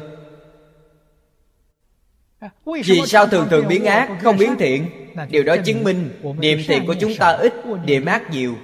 [2.65, 4.87] Vì sao thường thường biến ác không biến thiện
[5.31, 7.55] Điều đó chứng minh Niệm thiện của chúng ta ít
[7.85, 8.55] Niệm ác nhiều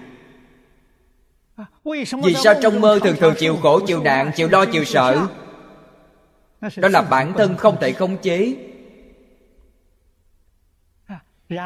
[2.25, 5.27] Vì sao trong mơ thường thường chịu khổ chịu nạn Chịu lo chịu sợ
[6.77, 8.55] Đó là bản thân không thể khống chế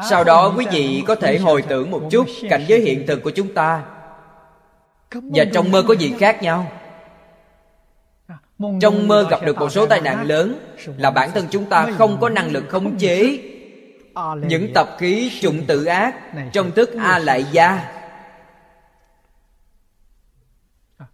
[0.09, 3.31] Sau đó quý vị có thể hồi tưởng một chút Cảnh giới hiện thực của
[3.31, 3.83] chúng ta
[5.13, 6.71] Và trong mơ có gì khác nhau?
[8.81, 12.17] Trong mơ gặp được một số tai nạn lớn Là bản thân chúng ta không
[12.21, 13.39] có năng lực khống chế
[14.47, 16.15] Những tập khí chủng tự ác
[16.53, 17.99] Trong thức A lại gia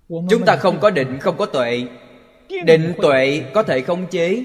[0.10, 1.88] Chúng ta không có định, không có tuệ.
[2.66, 4.44] Định tuệ có thể khống chế.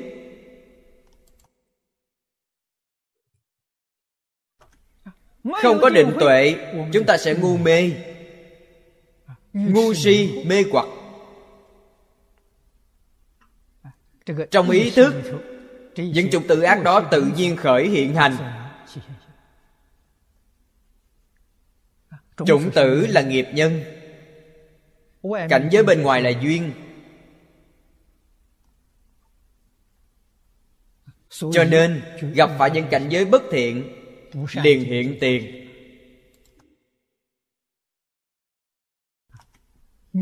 [5.62, 6.54] Không có định tuệ
[6.92, 7.90] Chúng ta sẽ ngu mê
[9.54, 10.86] Ngu si, mê hoặc.
[14.50, 15.14] Trong ý thức
[15.96, 18.36] Những chủng tự ác đó tự nhiên khởi hiện hành.
[22.46, 23.80] Chủng tử là nghiệp nhân.
[25.48, 26.72] Cảnh giới bên ngoài là duyên.
[31.28, 32.02] Cho nên
[32.34, 34.00] gặp phải những cảnh giới bất thiện
[34.62, 35.63] Liền hiện tiền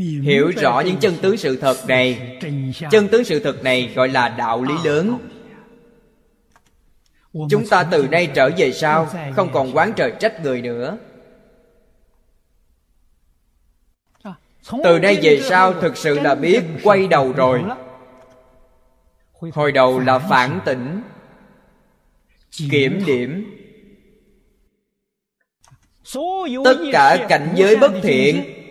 [0.01, 2.39] Hiểu rõ những chân tướng sự thật này.
[2.91, 5.17] Chân tướng sự thật này gọi là đạo lý lớn.
[7.49, 10.97] Chúng ta từ nay trở về sau Không còn quán trời trách người nữa.
[14.83, 17.63] Từ nay về sau thực sự là biết quay đầu rồi.
[19.53, 21.01] Hồi đầu là phản tỉnh.
[22.71, 23.59] Kiểm điểm.
[26.63, 28.62] Tất cả cảnh giới bất thiện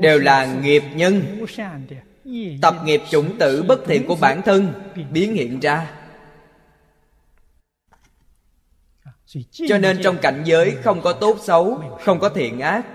[0.00, 1.22] Đều là nghiệp nhân.
[2.62, 4.72] Tập nghiệp chủng tử bất thiện của bản thân
[5.10, 5.90] Biến hiện ra.
[9.52, 12.86] Cho nên trong cảnh giới không có tốt xấu, Không có thiện ác.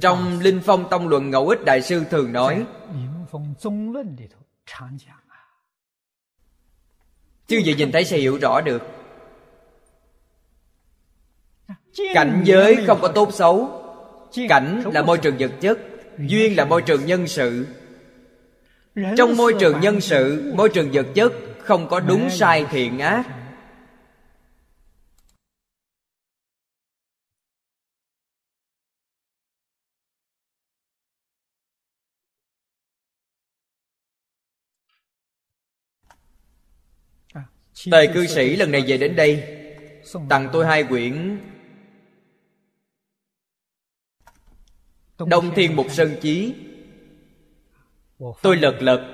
[0.00, 2.66] Trong Linh Phong Tông Luận Ngẫu Ích Đại Sư thường nói
[7.46, 8.82] Chứ gì nhìn thấy sẽ hiểu rõ được.
[12.14, 13.75] Cảnh giới không có tốt xấu
[14.48, 15.78] Cảnh là môi trường vật chất
[16.18, 17.66] Duyên là môi trường nhân sự.
[19.16, 23.24] Trong môi trường nhân sự Môi trường vật chất Không có đúng sai thiện ác.
[37.90, 39.44] Tề cư sĩ lần này về đến đây.
[40.28, 41.38] Tặng tôi hai quyển
[45.18, 46.54] Đông Thiên Mục Sơn Chí.
[48.42, 49.12] Tôi lật lật.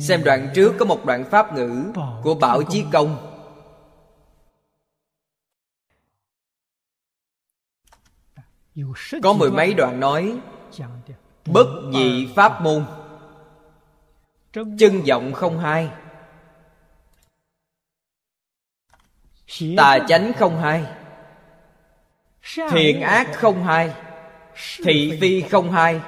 [0.00, 1.92] Xem đoạn trước có một đoạn pháp ngữ
[2.22, 3.28] Của Bảo Chí Công.
[9.22, 10.38] Có mười mấy đoạn nói
[11.46, 12.84] Bất nhị pháp môn.
[14.52, 15.90] Chân giọng không hai.
[19.76, 20.86] Tà chánh không hai.
[22.70, 23.94] Thiện ác không hai
[24.84, 26.00] Thị phi không hai,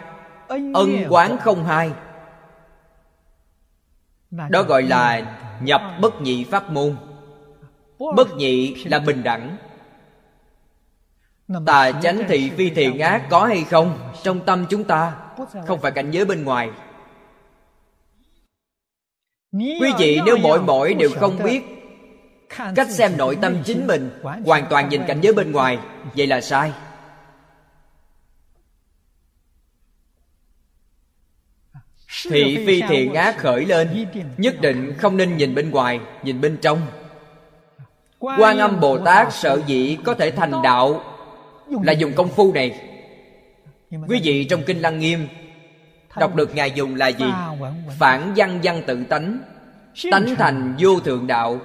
[0.49, 1.91] Ân quán không hai.
[4.31, 6.97] Đó gọi là nhập bất nhị pháp môn.
[8.17, 9.57] Bất nhị là bình đẳng.
[11.67, 15.13] Tà chánh thị phi thiện ác có hay không Trong tâm chúng ta
[15.67, 16.71] Không phải cảnh giới bên ngoài.
[19.53, 21.63] Quý vị nếu mỗi mỗi đều không biết
[22.75, 24.11] Cách xem nội tâm chính mình,
[24.45, 25.79] Hoàn toàn nhìn cảnh giới bên ngoài,
[26.17, 26.73] Vậy là sai.
[32.23, 36.57] Thị phi thiện ác khởi lên Nhất định không nên nhìn bên ngoài Nhìn bên
[36.63, 36.81] trong.
[38.19, 41.05] Quan âm Bồ Tát sợ dĩ có thể thành đạo
[41.83, 42.81] Là dùng công phu này.
[44.09, 45.29] Quý vị trong Kinh Lăng Nghiêm
[46.17, 47.27] Đọc được Ngài dùng là gì?
[47.99, 49.39] Phản văn văn tự tánh
[50.11, 51.61] Tánh thành vô thượng đạo.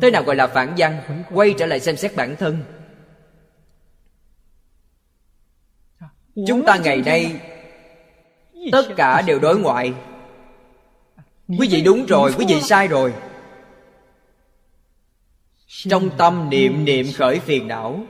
[0.00, 1.24] Thế nào gọi là phản văn?
[1.30, 2.62] Quay trở lại xem xét bản thân.
[6.46, 7.40] Chúng ta ngày nay
[8.72, 9.92] tất cả đều đối ngoại.
[11.58, 13.14] Quý vị đúng rồi quý vị sai rồi.
[15.66, 18.06] Trong tâm niệm niệm khởi phiền não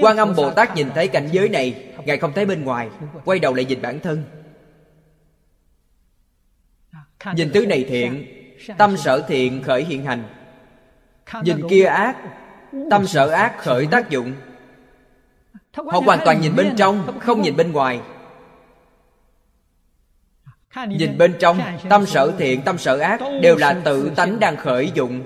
[0.00, 2.88] quan âm bồ tát nhìn thấy cảnh giới này ngài không thấy bên ngoài
[3.24, 4.24] quay đầu lại nhìn bản thân.
[7.34, 8.26] Nhìn thứ này thiện
[8.78, 10.24] tâm sở thiện khởi hiện hành.
[11.42, 12.16] Nhìn kia ác
[12.90, 14.32] tâm sở ác khởi tác dụng.
[15.76, 18.00] Họ hoàn toàn nhìn bên trong không nhìn bên ngoài
[20.88, 24.92] nhìn bên trong, tâm sở thiện, tâm sở ác đều là tự tánh đang khởi
[24.94, 25.22] dụng.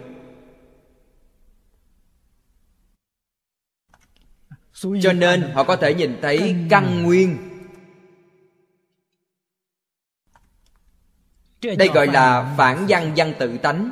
[5.02, 7.48] Cho nên họ có thể nhìn thấy căn nguyên.
[11.62, 13.90] Đây gọi là phản văn văn tự tánh.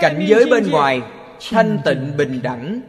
[0.00, 1.02] Cảnh giới bên ngoài,
[1.50, 2.80] thanh tịnh bình đẳng.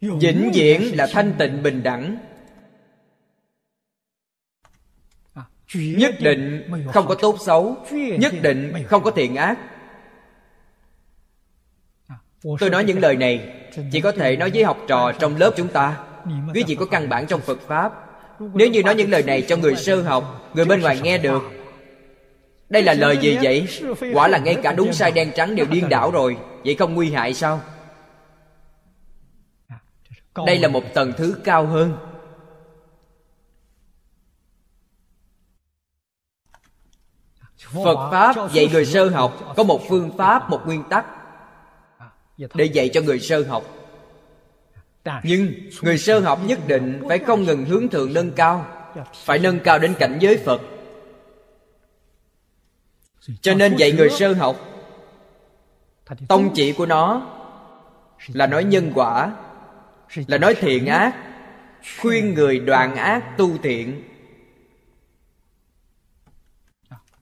[0.00, 2.16] Vĩnh viễn là thanh tịnh bình đẳng.
[5.74, 9.58] Nhất định không có tốt xấu nhất định không có thiện ác.
[12.58, 13.52] Tôi nói những lời này
[13.92, 15.98] chỉ có thể nói với học trò trong lớp chúng ta.
[16.54, 17.92] quý vị có căn bản trong phật pháp?
[18.54, 21.42] Nếu như nói những lời này cho người sơ học người bên ngoài nghe được.
[22.68, 23.68] Đây là lời gì vậy?
[24.14, 26.36] quả là ngay cả đúng sai đen trắng đều điên đảo rồi.
[26.64, 27.60] Vậy không nguy hại sao?
[30.46, 31.96] Đây là một tầng thứ cao hơn
[37.72, 41.06] phật pháp dạy người sơ học có một phương pháp một nguyên tắc
[42.54, 43.64] để dạy cho người sơ học.
[45.22, 45.52] Nhưng
[45.82, 48.66] người sơ học nhất định phải không ngừng hướng thượng nâng cao
[49.14, 50.60] phải nâng cao đến cảnh giới phật.
[53.40, 54.56] Cho nên dạy người sơ học
[56.28, 57.32] tông chỉ của nó
[58.32, 59.32] là nói nhân quả
[60.26, 61.14] là nói thiện ác
[62.00, 64.02] khuyên người đoạn ác tu thiện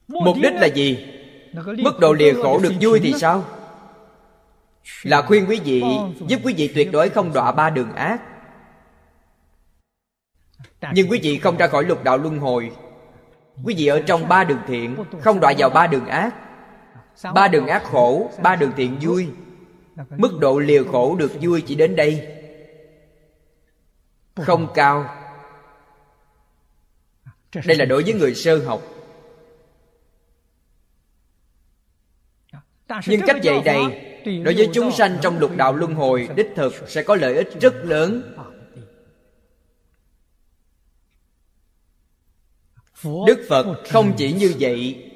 [0.09, 1.07] mục đích là gì?
[1.79, 3.45] Mức độ lìa khổ được vui thì sao?
[5.03, 5.83] Là khuyên quý vị,
[6.27, 8.23] giúp quý vị tuyệt đối không đọa ba đường ác.
[10.93, 12.71] Nhưng quý vị không ra khỏi lục đạo luân hồi.
[13.65, 16.35] Quý vị ở trong ba đường thiện, không đọa vào ba đường ác.
[17.35, 19.29] Ba đường ác khổ, ba đường thiện vui.
[20.11, 22.29] Mức độ liều khổ được vui chỉ đến đây.
[24.37, 25.09] Không cao.
[27.67, 28.83] Đây là đối với người sơ học.
[33.07, 33.83] Nhưng cách dạy này
[34.25, 37.49] đối với chúng sanh trong lục đạo luân hồi đích thực sẽ có lợi ích
[37.61, 38.35] rất lớn.
[43.27, 45.11] Đức phật không chỉ như vậy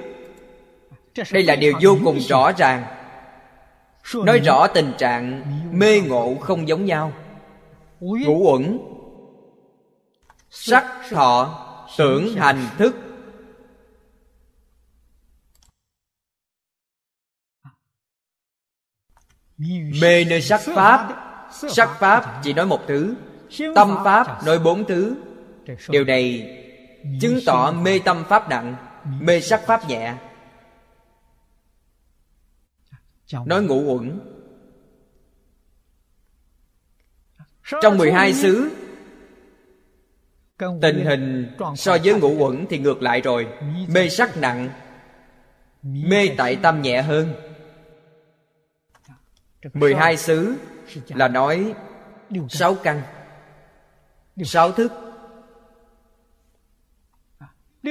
[1.32, 2.84] Đây là điều vô cùng rõ ràng.
[4.14, 5.42] Nói rõ tình trạng
[5.72, 7.12] mê ngộ không giống nhau.
[8.00, 8.78] Ngũ uẩn,
[10.50, 11.60] Sắc, thọ,
[11.98, 12.96] Tưởng, hành, thức
[20.02, 21.20] Mê nơi sắc pháp.
[21.52, 23.14] Sắc pháp chỉ nói một thứ.
[23.74, 25.16] Tâm pháp nói bốn thứ.
[25.88, 26.50] Điều này
[27.20, 28.76] chứng tỏ mê tâm pháp nặng,
[29.20, 30.14] Mê sắc pháp nhẹ.
[33.46, 34.20] Nói ngũ uẩn.
[37.82, 38.70] Trong 12 xứ,
[40.58, 43.48] Tình hình so với ngũ uẩn thì ngược lại rồi.
[43.88, 44.68] Mê sắc nặng,
[45.82, 47.34] Mê tại tâm nhẹ hơn.
[49.72, 50.56] 12 xứ
[51.08, 51.74] là nói
[52.48, 53.02] sáu căn.
[54.44, 54.92] Sáu thức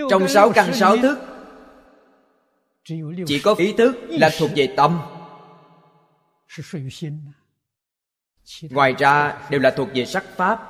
[0.09, 1.19] trong sáu căn sáu thức
[3.25, 5.01] chỉ có ý thức là thuộc về tâm.
[8.61, 10.69] Ngoài ra đều là thuộc về sắc pháp.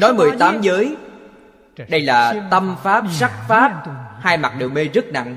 [0.00, 0.96] Nói 18 giới
[1.88, 3.84] đây là tâm pháp sắc pháp
[4.20, 5.36] hai mặt đều mê rất nặng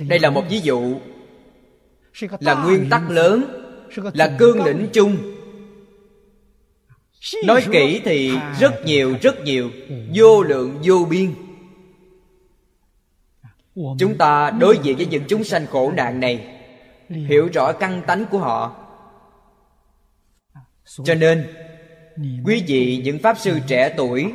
[0.00, 0.94] đây là một ví dụ
[2.40, 3.44] là nguyên tắc lớn,
[4.14, 5.16] là cương lĩnh chung.
[7.44, 9.70] Nói kỹ thì rất nhiều rất nhiều,
[10.14, 11.34] vô lượng, vô biên.
[13.98, 16.46] Chúng ta đối diện với những chúng sanh khổ nạn này,
[17.08, 18.76] hiểu rõ căn tánh của họ.
[21.04, 21.46] Cho nên,
[22.44, 24.32] quý vị những pháp sư trẻ tuổi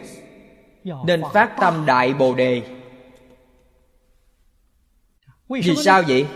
[1.06, 2.62] nên phát tâm đại bồ đề
[5.50, 6.28] vì sao vậy?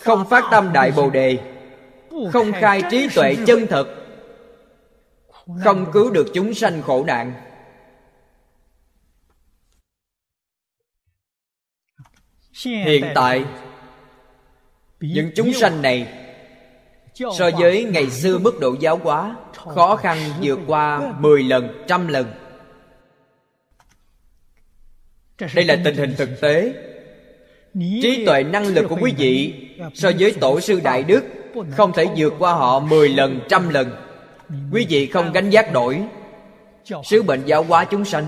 [0.00, 1.38] không phát tâm đại bồ đề
[2.32, 3.88] không khai trí tuệ chân thật
[5.64, 7.32] không cứu được chúng sanh khổ nạn.
[12.64, 13.44] Hiện tại
[15.00, 16.08] những chúng sanh này
[17.14, 22.08] so với ngày xưa mức độ giáo hóa khó khăn vượt qua 10 lần, trăm
[22.08, 22.32] lần.
[25.54, 26.74] Đây là tình hình thực tế
[27.80, 29.54] trí tuệ năng lực của quý vị
[29.94, 31.24] so với tổ sư đại đức
[31.70, 33.90] không thể vượt qua họ 10 lần, trăm lần.
[34.72, 36.02] Quý vị không gánh giác nổi.
[37.04, 38.26] sứ bệnh giáo hóa chúng sanh.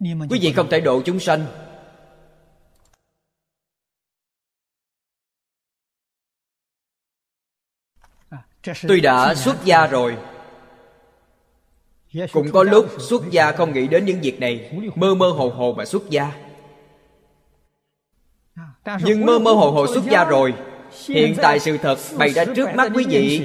[0.00, 1.46] Quý vị không thể độ chúng sanh.
[8.88, 10.16] Tuy đã xuất gia rồi
[12.32, 14.70] cũng có lúc xuất gia không nghĩ đến những việc này.
[14.94, 16.49] Mơ mơ hồ hồ mà xuất gia
[18.56, 18.98] Ờ.
[19.04, 20.54] nhưng mơ mơ hồ hồ xuất gia rồi.
[21.08, 23.42] Hiện tại sự thật bày ra trước mắt quý vị.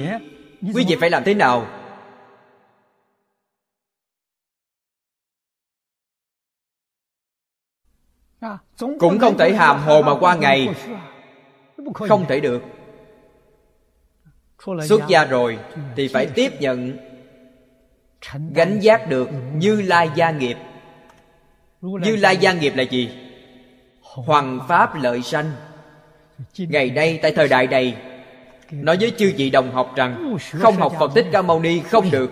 [0.74, 1.66] Quý vị phải làm thế nào?
[8.98, 10.68] Cũng không thể hàm hồ mà qua ngày.
[11.94, 12.62] Không thể được.
[14.82, 15.58] Xuất gia rồi
[15.96, 16.96] thì phải tiếp nhận.
[18.54, 20.56] Gánh giác được như lai gia nghiệp.
[21.80, 23.25] Như lai gia nghiệp là gì?
[24.16, 25.52] Hoàng pháp lợi sanh.
[26.58, 27.96] Ngày nay, tại thời đại này
[28.70, 32.10] nói với chư vị đồng học rằng, không học phật thích ca mâu ni không
[32.10, 32.30] được.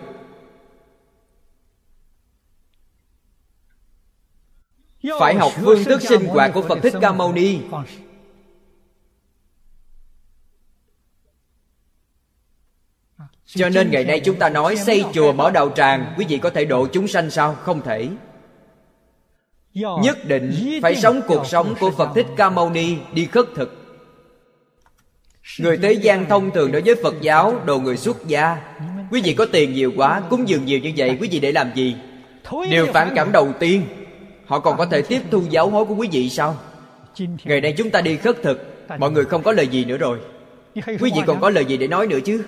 [5.21, 7.61] Phải học phương thức sinh hoạt của phật thích ca mâu ni.
[13.47, 16.51] Cho nên ngày nay chúng ta nói xây chùa mở đạo tràng, quý vị có
[16.51, 17.55] thể độ chúng sanh sao?
[17.55, 18.09] Không thể
[19.75, 23.75] nhất định phải sống cuộc sống của phật thích ca mâu ni đi khất thực.
[25.61, 28.57] Người thế gian thông thường đối với phật giáo đồ người xuất gia.
[29.11, 31.71] Quý vị có tiền nhiều quá cúng dường nhiều như vậy quý vị để làm
[31.75, 31.97] gì?
[32.71, 33.83] Điều phản cảm đầu tiên.
[34.47, 36.57] Họ còn có thể tiếp thu giáo hối của quý vị sao?
[37.45, 38.89] Ngày nay chúng ta đi khất thực.
[38.99, 40.19] Mọi người không có lời gì nữa rồi.
[40.75, 42.45] Quý vị còn có lời gì để nói nữa chứ?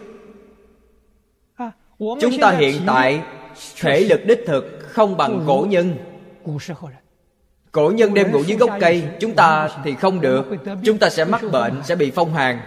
[1.99, 3.21] Chúng ta hiện tại
[3.81, 5.97] thể lực đích thực không bằng cổ nhân
[7.77, 10.45] cổ nhân đêm ngủ dưới gốc cây, chúng ta thì không được.
[10.85, 12.61] Chúng ta sẽ mắc bệnh, sẽ bị phong hàn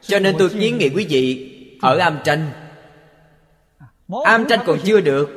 [0.00, 2.50] cho nên tôi kiến nghị quý vị ở am tranh.
[4.24, 5.28] Am tranh còn chưa được.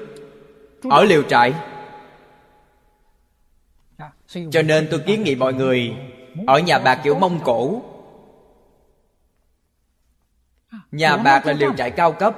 [0.89, 1.53] Ở liều trại.
[4.51, 5.93] Cho nên tôi kiến nghị mọi người
[6.47, 7.81] ở nhà bạc kiểu mông cổ.
[10.91, 12.35] Nhà bạc là liều trại cao cấp.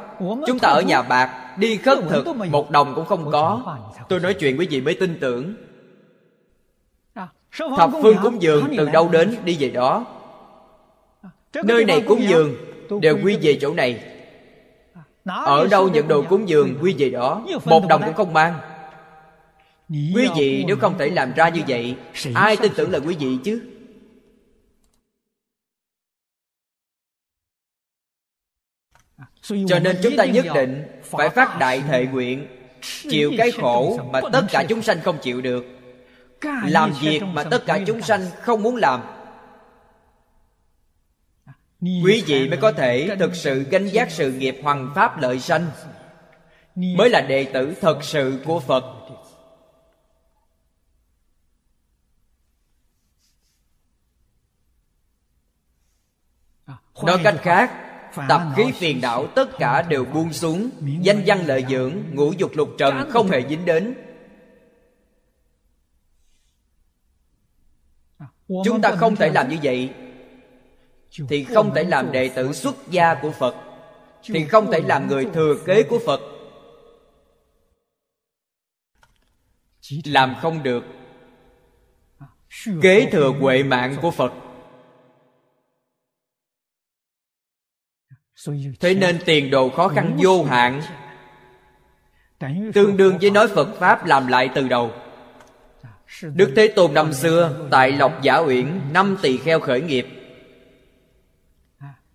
[0.47, 3.77] Chúng ta ở nhà bạc, đi khất thực, một đồng cũng không có.
[4.09, 5.55] Tôi nói chuyện quý vị mới tin tưởng
[7.57, 10.05] thập phương cúng dường từ đâu đến đi về đó.
[11.63, 12.55] Nơi này cúng dường
[13.01, 14.03] đều quy về chỗ này.
[15.25, 18.59] Ở đâu nhận đồ cúng dường quy về đó một đồng cũng không mang.
[19.89, 21.95] Quý vị nếu không thể làm ra như vậy
[22.35, 23.61] ai tin tưởng là quý vị chứ?
[29.67, 32.47] Cho nên chúng ta nhất định phải phát đại thệ nguyện
[33.09, 35.65] chịu cái khổ mà tất cả chúng sanh không chịu được
[36.63, 39.01] làm việc mà tất cả chúng sanh không muốn làm.
[41.81, 45.65] Quý vị mới có thể thực sự gánh giác sự nghiệp hoàng pháp lợi sanh.
[46.75, 48.83] mới là đệ tử thật sự của phật.
[57.03, 57.71] nói cách khác
[58.29, 60.69] tập khí phiền não tất cả đều buông xuống
[61.01, 63.95] danh văn lợi dưỡng ngũ dục lục trần không hề dính đến
[68.47, 69.93] chúng ta không thể làm như vậy.
[71.29, 73.55] Thì không thể làm đệ tử xuất gia của phật.
[74.23, 76.21] Thì không thể làm người thừa kế của phật.
[80.05, 80.83] Làm không được.
[82.81, 84.33] Kế thừa huệ mạng của phật.
[88.79, 90.81] Thế nên tiền đồ khó khăn vô hạn.
[92.73, 94.91] Tương đương với nói phật pháp làm lại từ đầu
[96.21, 100.07] đức thế tôn năm xưa tại lộc giả uyển năm tỳ kheo khởi nghiệp.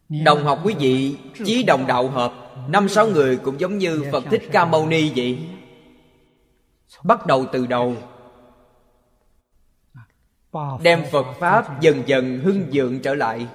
[0.09, 2.33] Đồng học quý vị chí đồng đạo hợp
[2.69, 5.39] năm sáu người cũng giống như phật thích ca mâu ni vậy.
[7.03, 7.97] Bắt đầu từ đầu.
[10.83, 13.47] Đem phật pháp dần dần hưng dượng trở lại.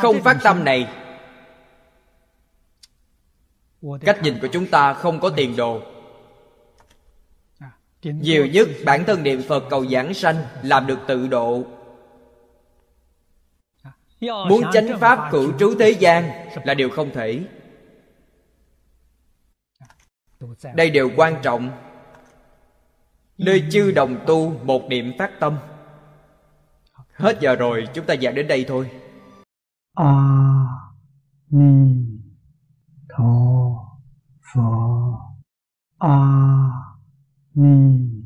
[0.00, 0.88] Không phát tâm này.
[4.00, 5.95] Cách nhìn của chúng ta không có tiền đồ
[8.14, 11.64] nhiều nhất bản thân niệm phật cầu giảng sanh làm được tự độ.
[14.20, 17.44] Muốn chánh pháp cửu trú thế gian là điều không thể.
[20.74, 21.70] Đây đều quan trọng.
[23.38, 25.58] Nơi chư đồng tu một niệm phát tâm.
[27.12, 28.90] Hết giờ rồi chúng ta giảng đến đây thôi.
[29.94, 30.12] A
[31.50, 32.06] ni
[33.16, 33.24] tho
[34.54, 34.62] phở
[35.98, 36.85] a
[37.58, 38.22] 弥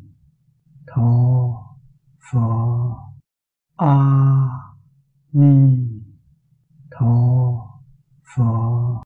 [0.84, 1.78] 陀
[2.18, 3.14] 佛。
[3.76, 4.74] 阿
[5.30, 6.02] 弥
[6.90, 7.80] 陀
[8.24, 8.90] 佛。